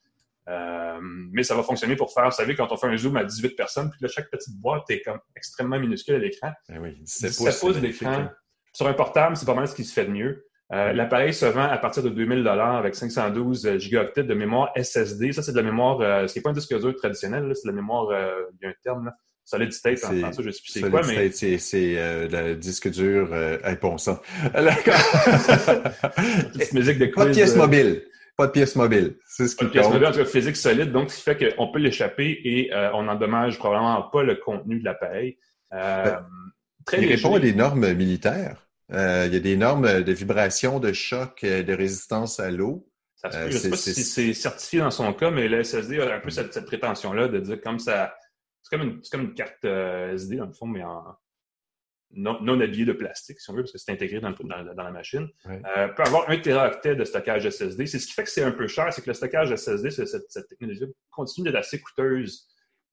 [0.48, 3.24] Euh, mais ça va fonctionner pour faire, vous savez, quand on fait un zoom à
[3.24, 6.52] 18 personnes, puis là, chaque petite boîte est comme extrêmement minuscule à l'écran.
[6.70, 8.28] Ben oui, 17 pouces d'écran.
[8.74, 10.46] Sur un portable, c'est pas mal ce qui se fait de mieux.
[10.74, 15.32] Euh, l'appareil se vend à partir de 2000 avec 512 gigaoctets de mémoire SSD.
[15.32, 17.72] Ça, c'est de la mémoire, ce qui n'est pas un disque dur traditionnel, c'est de
[17.72, 19.16] la mémoire, il y a un terme, là,
[19.46, 21.30] Solid State en français, je sais plus c'est quoi, mais...
[21.30, 23.60] c'est, c'est euh, le disque dur euh,
[26.74, 28.02] musique de Pas de pièce euh, mobile.
[28.36, 29.18] Pas de pièce mobile.
[29.28, 31.22] C'est ce qui Pas de pièce mobile, en tout cas physique solide, donc ce qui
[31.22, 35.38] fait qu'on peut l'échapper et euh, on n'endommage probablement pas le contenu de l'appareil.
[35.72, 36.26] Ben,
[36.86, 38.68] très il répond à des normes militaires.
[38.90, 38.96] il
[39.32, 42.88] y a des normes de vibration, de choc, de résistance à l'eau.
[43.24, 46.32] Je sais pas si c'est certifié dans son cas, mais le SSD a un peu
[46.32, 48.16] cette, cette prétention-là de dire comme ça
[49.04, 51.16] c'est comme, une, carte euh, SD, dans le fond, mais en
[52.12, 55.28] non, habillé de plastique, si on veut, parce que c'est intégré dans, la machine.
[55.48, 57.88] Euh, peut avoir un téraoctet de stockage SSD.
[57.88, 60.32] C'est ce qui fait que c'est un peu cher, c'est que le stockage SSD, cette,
[60.32, 62.48] cette technologie continue d'être assez coûteuse,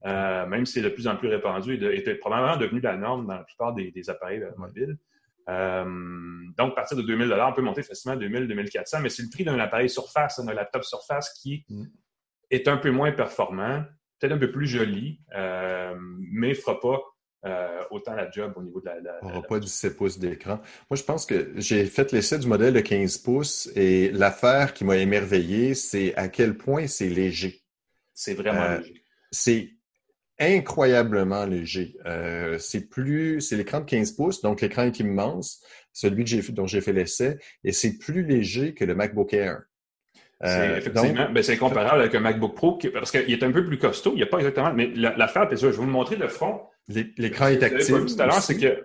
[0.07, 3.28] euh, même si c'est de plus en plus répandu et est probablement devenu la norme
[3.28, 4.99] dans la plupart des, appareils mobiles.
[5.47, 9.28] donc, à partir de 2000 on peut monter facilement à 2000, 2400, mais c'est le
[9.30, 11.85] prix d'un appareil surface, d'un laptop surface qui mm.
[12.51, 13.85] est un peu moins performant
[14.22, 15.62] peut-être un peu plus joli, euh,
[16.33, 17.01] mais ne fera pas
[17.45, 19.01] euh, autant la job au niveau de la.
[19.01, 20.61] la On n'aura pas 17 pouces d'écran.
[20.91, 24.85] Moi, je pense que j'ai fait l'essai du modèle de 15 pouces et l'affaire qui
[24.85, 27.62] m'a émerveillé, c'est à quel point c'est léger.
[28.14, 29.05] C'est vraiment euh, léger.
[29.30, 29.70] C'est
[30.39, 31.95] incroyablement léger.
[32.59, 35.62] c'est plus, c'est l'écran de 15 pouces, donc l'écran est immense,
[35.93, 39.62] celui que dont j'ai fait l'essai, et c'est plus léger que le MacBook Air.
[40.45, 43.78] Euh, effectivement, ben, c'est comparable avec un MacBook Pro parce qu'il est un peu plus
[43.78, 44.12] costaud.
[44.14, 44.72] Il n'y a pas exactement.
[44.74, 46.62] Mais l'affaire, la, je vais vous montrer le front.
[46.88, 47.95] L'écran est actif.
[47.95, 48.84] Tout à l'heure, c'est que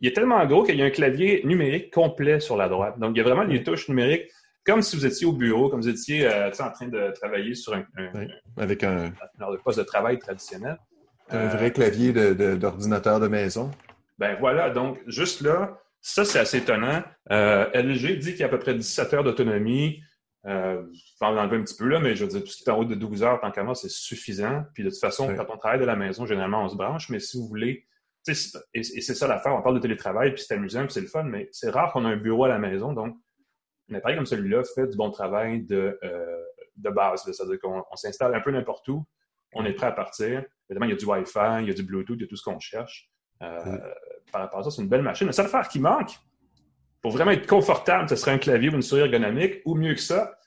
[0.00, 2.98] il est tellement gros qu'il y a un clavier numérique complet sur la droite.
[2.98, 4.30] Donc, il y a vraiment des touches numériques,
[4.64, 7.54] comme si vous étiez au bureau, comme si vous étiez euh, en train de travailler
[7.54, 7.84] sur un,
[8.56, 9.12] avec un,
[9.64, 10.78] poste de travail traditionnel.
[11.30, 13.70] Un vrai clavier d'ordinateur de, de, maison.
[14.18, 17.02] Ben voilà, donc juste là, ça c'est assez étonnant.
[17.30, 20.00] Euh, LG dit qu'il y a à peu près 17 heures d'autonomie.
[20.46, 22.58] Euh, je vais en enlever un petit peu là, mais je veux dire, tout ce
[22.58, 24.64] qui est en haut de 12 heures, tant qu'à moi, c'est suffisant.
[24.74, 27.18] Puis de toute façon, quand on travaille de la maison, généralement, on se branche, mais
[27.18, 27.86] si vous voulez,
[28.26, 28.32] et,
[28.74, 31.24] et c'est ça l'affaire, on parle de télétravail, puis c'est amusant, puis c'est le fun,
[31.24, 33.16] mais c'est rare qu'on ait un bureau à la maison, donc
[33.90, 36.44] un appareil comme celui-là fait du bon travail de, euh,
[36.76, 37.22] de base.
[37.24, 39.06] C'est-à-dire qu'on s'installe un peu n'importe où,
[39.54, 40.44] on est prêt à partir.
[40.68, 42.36] Évidemment, il y a du Wi-Fi, il y a du Bluetooth, il y a tout
[42.36, 43.10] ce qu'on cherche.
[43.42, 43.78] Euh,
[44.30, 45.26] par rapport à ça, c'est une belle machine.
[45.26, 46.10] La seule affaire qui manque,
[47.02, 50.00] pour vraiment être confortable, ce serait un clavier ou une souris ergonomique, ou mieux que
[50.00, 50.38] ça,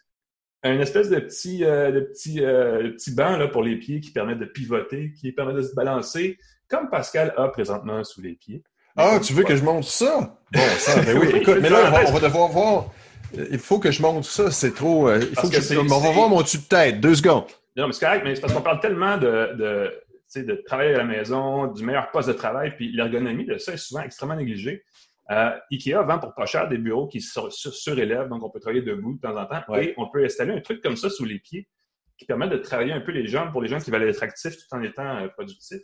[0.63, 4.11] un espèce de petit, euh, de petit, euh, petit banc là, pour les pieds qui
[4.11, 6.37] permet de pivoter, qui permet de se balancer,
[6.67, 8.63] comme Pascal a présentement sous les pieds.
[8.95, 10.37] Ah, tu veux que je monte ça?
[10.51, 11.29] Bon, ça, ben oui.
[11.35, 12.91] Écoute, mais là, on va, devoir voir.
[13.33, 15.07] Il faut que je monte ça, c'est trop.
[15.07, 15.77] Euh, il faut que, je...
[15.77, 16.99] On va voir mon dessus de tête.
[16.99, 17.45] Deux secondes.
[17.77, 20.99] Non, mais c'est correct, mais c'est parce qu'on parle tellement de, de, de travailler à
[20.99, 24.83] la maison, du meilleur poste de travail, puis l'ergonomie de ça est souvent extrêmement négligée.
[25.31, 29.15] Euh, IKEA vend pour pas cher des bureaux qui surélèvent, donc on peut travailler debout
[29.15, 29.75] de temps en temps.
[29.75, 31.69] Et on peut installer un truc comme ça sous les pieds
[32.17, 34.57] qui permet de travailler un peu les jambes pour les gens qui veulent être actifs
[34.57, 35.83] tout en étant euh, productifs.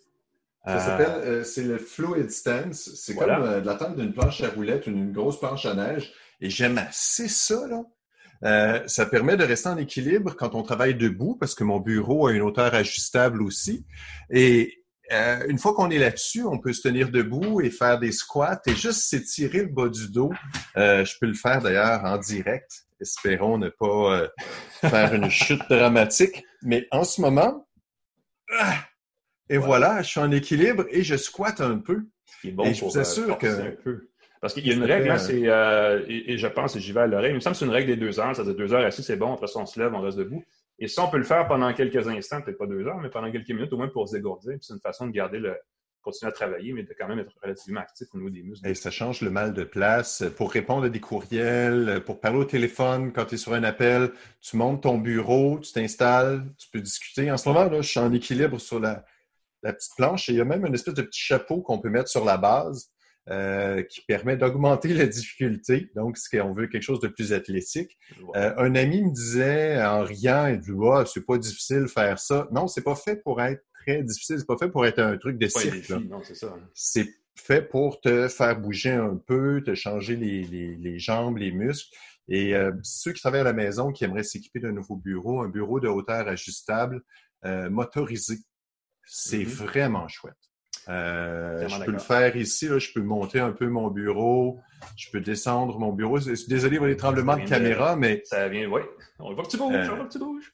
[0.65, 2.93] Ça euh, s'appelle, c'est le Fluid Stance.
[2.95, 6.11] C'est comme de la tente d'une planche à roulettes, une grosse planche à neige.
[6.41, 8.83] Et j'aime assez ça, là.
[8.87, 12.33] ça permet de rester en équilibre quand on travaille debout parce que mon bureau a
[12.33, 13.85] une hauteur ajustable aussi.
[14.29, 14.76] Et
[15.11, 18.61] euh, une fois qu'on est là-dessus, on peut se tenir debout et faire des squats
[18.65, 20.31] et juste s'étirer le bas du dos.
[20.75, 22.87] Euh, je peux le faire d'ailleurs en direct.
[22.99, 24.27] Espérons ne pas euh,
[24.81, 26.43] faire une chute dramatique.
[26.63, 27.67] Mais en ce moment,
[28.59, 28.75] ah,
[29.49, 32.05] et voilà, je suis en équilibre et je squatte un peu.
[32.43, 34.09] Bon et je vous assure que...
[34.39, 35.41] Parce qu'il y a une règle, hein, c'est,
[36.07, 37.87] et, je pense, et j'y vais à l'oreille, il me semble que c'est une règle
[37.87, 38.35] des deux heures.
[38.35, 39.33] Ça veut dire deux heures assis, c'est bon.
[39.33, 40.43] Après ça, on se lève, on reste debout.
[40.79, 43.31] Et ça, on peut le faire pendant quelques instants, peut-être pas deux heures, mais pendant
[43.31, 44.57] quelques minutes au moins pour se dégourdir.
[44.61, 45.55] C'est une façon de garder le,
[46.07, 48.67] continuer à travailler, mais de quand même être relativement actif au niveau des muscles.
[48.67, 50.23] Et ça change le mal de place.
[50.37, 54.11] Pour répondre à des courriels, pour parler au téléphone quand tu es sur un appel,
[54.39, 57.29] tu montes ton bureau, tu t'installes, tu peux discuter.
[57.31, 59.03] En ce moment, là, je suis en équilibre sur la,
[59.63, 61.89] la petite planche et il y a même une espèce de petit chapeau qu'on peut
[61.89, 62.89] mettre sur la base
[63.29, 65.91] euh, qui permet d'augmenter la difficulté.
[65.95, 67.97] Donc, si on veut quelque chose de plus athlétique.
[68.37, 72.19] Euh, un ami me disait en riant, il dit ah, c'est pas difficile de faire
[72.19, 72.47] ça.
[72.53, 75.37] Non, c'est pas fait pour être très difficile, c'est pas fait pour être un truc
[75.37, 75.91] de cirque.
[76.73, 80.43] C'est fait pour te faire bouger un peu, te changer les,
[80.77, 81.93] les, jambes, les muscles.
[82.29, 85.49] Et euh, ceux qui travaillent à la maison, qui aimeraient s'équiper d'un nouveau bureau, un
[85.49, 87.01] bureau de hauteur ajustable,
[87.43, 88.37] motorisé,
[89.03, 89.45] c'est mm-hmm.
[89.45, 90.46] vraiment chouette.
[90.89, 94.59] Euh, je peux le faire ici, je peux monter un peu mon bureau,
[94.95, 96.19] je peux descendre mon bureau.
[96.19, 98.21] Désolé pour les tremblements de caméra, mais.
[98.25, 98.81] Ça vient, oui.
[99.19, 100.53] On voit que tu bouges, on voit que tu bouges.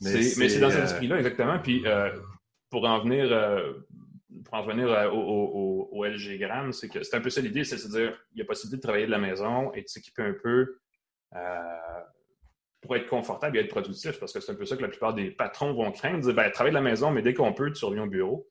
[0.00, 1.58] Mais c'est dans cet euh, esprit-là, exactement.
[1.58, 2.10] Puis euh,
[2.70, 3.28] pour en venir,
[4.44, 7.76] pour en venir au, au, LG Gram, c'est que c'est un peu ça l'idée, c'est
[7.76, 10.34] de dire il y a possibilité de travailler de la maison et de s'équiper un
[10.42, 10.78] peu
[12.80, 15.14] pour être confortable et être productif, parce que c'est un peu ça que la plupart
[15.14, 16.20] des patrons vont craindre.
[16.20, 18.48] Dire, ben, travailler de la maison, mais dès qu'on peut, tu reviens au bureau.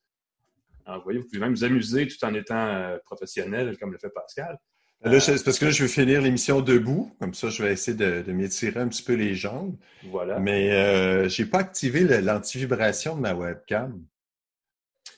[0.86, 3.98] Alors, vous voyez, vous pouvez même vous amuser tout en étant euh, professionnel, comme le
[3.98, 4.58] fait Pascal.
[5.02, 7.12] Là, parce que là, je veux finir l'émission debout.
[7.20, 9.76] Comme ça, je vais essayer de, m'étirer un petit peu les jambes.
[10.06, 10.40] Voilà.
[10.40, 14.04] Mais euh, je n'ai pas activé l'antivibration de ma webcam.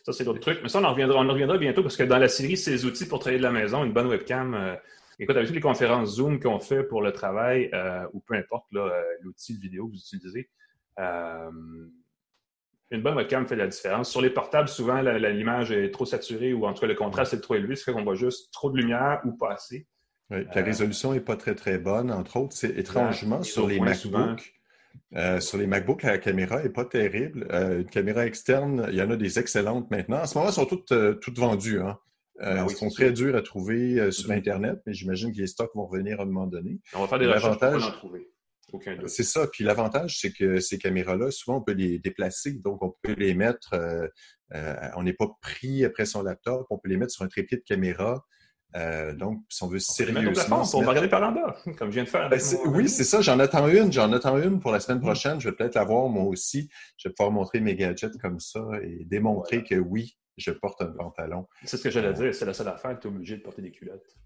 [0.04, 0.60] Ça, c'est d'autres trucs.
[0.64, 2.86] Mais ça, on en, reviendra, on en reviendra bientôt parce que dans la série Ces
[2.86, 4.54] outils pour travailler de la maison, une bonne webcam.
[4.54, 4.76] Euh,
[5.20, 7.72] écoute, avec toutes les conférences Zoom qu'on fait pour le travail,
[8.14, 8.66] ou peu importe
[9.22, 10.50] l'outil de vidéo que vous utilisez,
[12.92, 14.10] une bonne webcam fait la différence.
[14.10, 17.42] Sur les portables, souvent, l'image est trop saturée ou en tout cas le contraste est
[17.42, 19.88] trop élevé, ce fait qu'on voit juste trop de lumière ou pas assez.
[20.30, 22.12] Oui, la euh, résolution n'est pas très, très bonne.
[22.12, 24.54] Entre autres, c'est étrangement sur les MacBooks.
[25.16, 27.48] Euh, sur les MacBooks, la caméra n'est pas terrible.
[27.52, 30.22] Euh, une caméra externe, il y en a des excellentes maintenant.
[30.22, 31.82] En ce moment, elles sont toutes, toutes vendues.
[31.82, 31.98] Hein.
[32.40, 34.38] Ben elles sont très dures à trouver sur mm-hmm.
[34.38, 36.80] Internet, mais j'imagine que les stocks vont revenir à un moment donné.
[36.94, 38.30] On va faire des recherches pour en trouver.
[39.08, 39.48] C'est ça.
[39.48, 42.54] Puis l'avantage, c'est que ces caméras-là, souvent, on peut les déplacer.
[42.54, 44.08] Donc, on peut les mettre, euh,
[44.54, 47.58] euh, on n'est pas pris après son laptop, on peut les mettre sur un trépied
[47.58, 48.26] de caméra.
[48.76, 50.64] Euh, donc, si on veut sérieusement.
[50.74, 52.30] On va regarder par en bas, comme je viens de faire.
[52.30, 53.22] Ben, oui, c'est ça.
[53.22, 53.92] J'en attends une.
[53.92, 55.04] J'en attends une pour la semaine mm.
[55.04, 55.40] prochaine.
[55.40, 56.70] Je vais peut-être la voir moi aussi.
[56.98, 60.88] Je vais pouvoir montrer mes gadgets comme ça et démontrer que oui, je porte un
[60.88, 61.48] pantalon.
[61.64, 62.36] C'est ce que j'allais dire.
[62.36, 63.00] C'est la seule affaire.
[63.00, 64.18] Tu es obligé de porter des culottes.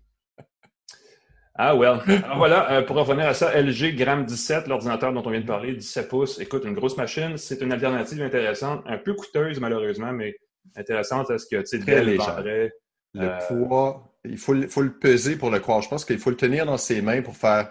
[1.64, 2.00] Ah, well.
[2.24, 5.46] Alors voilà, euh, pour revenir à ça, LG Gram 17, l'ordinateur dont on vient de
[5.46, 6.40] parler, 17 pouces.
[6.40, 7.38] Écoute, une grosse machine.
[7.38, 10.36] C'est une alternative intéressante, un peu coûteuse malheureusement, mais
[10.76, 12.72] intéressante parce que, tu sais, Très léger.
[13.14, 15.84] Le euh, poids, il faut, faut, le peser pour le croire.
[15.84, 17.70] Je pense qu'il faut le tenir dans ses mains pour faire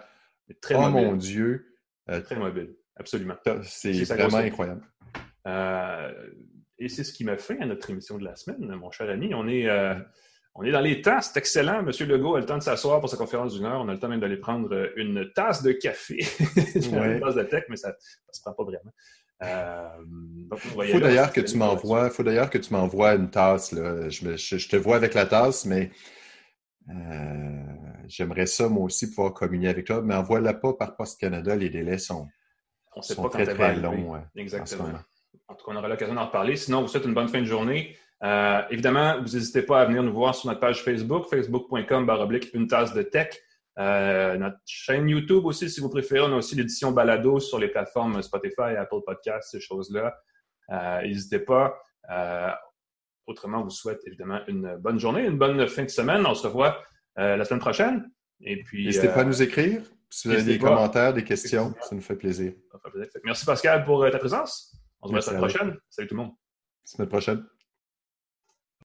[0.60, 1.74] très Oh mon Dieu!
[2.10, 3.34] Euh, très mobile, absolument.
[3.64, 4.82] C'est vraiment incroyable.
[6.78, 9.34] et c'est ce qui m'a fait à notre émission de la semaine, mon cher ami.
[9.34, 9.68] On est
[10.54, 11.82] on est dans les temps, c'est excellent.
[11.82, 13.80] Monsieur Legault a le temps de s'asseoir pour sa conférence d'une heure.
[13.80, 16.18] On a le temps même d'aller prendre euh, une tasse de café.
[16.74, 17.94] une tasse de tech, mais ça ne
[18.32, 18.92] se prend pas vraiment.
[19.42, 19.88] Euh,
[20.84, 23.74] il faut d'ailleurs que tu m'envoies, faut d'ailleurs que tu m'envoies une tasse.
[23.74, 25.90] Je, te vois avec la tasse, mais
[26.90, 27.62] euh,
[28.06, 30.02] j'aimerais ça moi aussi pouvoir communier avec toi.
[30.02, 31.54] Mais envoie-la pas par Post Canada.
[31.56, 32.28] Les délais sont,
[32.96, 34.20] on sait pas très très longs.
[34.34, 34.88] Exactement.
[35.48, 36.56] En, en tout cas, on aura l'occasion d'en reparler.
[36.56, 37.96] Sinon, on vous souhaite une bonne fin de journée.
[38.22, 42.52] Euh, évidemment, vous n'hésitez pas à venir nous voir sur notre page Facebook, facebook.com baroblique
[42.54, 43.28] une tasse de tech.
[43.78, 46.20] Euh, notre chaîne YouTube aussi, si vous préférez.
[46.20, 50.14] On a aussi l'édition balado sur les plateformes Spotify, Apple Podcasts, ces choses-là.
[50.70, 51.80] Euh, n'hésitez pas.
[53.26, 56.26] autrement, on vous souhaite évidemment une bonne journée, une bonne fin de semaine.
[56.26, 56.82] On se revoit
[57.16, 58.10] la semaine prochaine.
[58.42, 59.82] Et puis, N'hésitez pas à nous écrire.
[60.12, 62.52] Si vous avez des commentaires, des questions, ça nous fait plaisir.
[63.24, 64.76] Merci Pascal pour ta présence.
[65.00, 65.76] On se voit la semaine prochaine.
[65.88, 66.32] Salut tout le monde.
[66.84, 67.46] Semaine prochaine.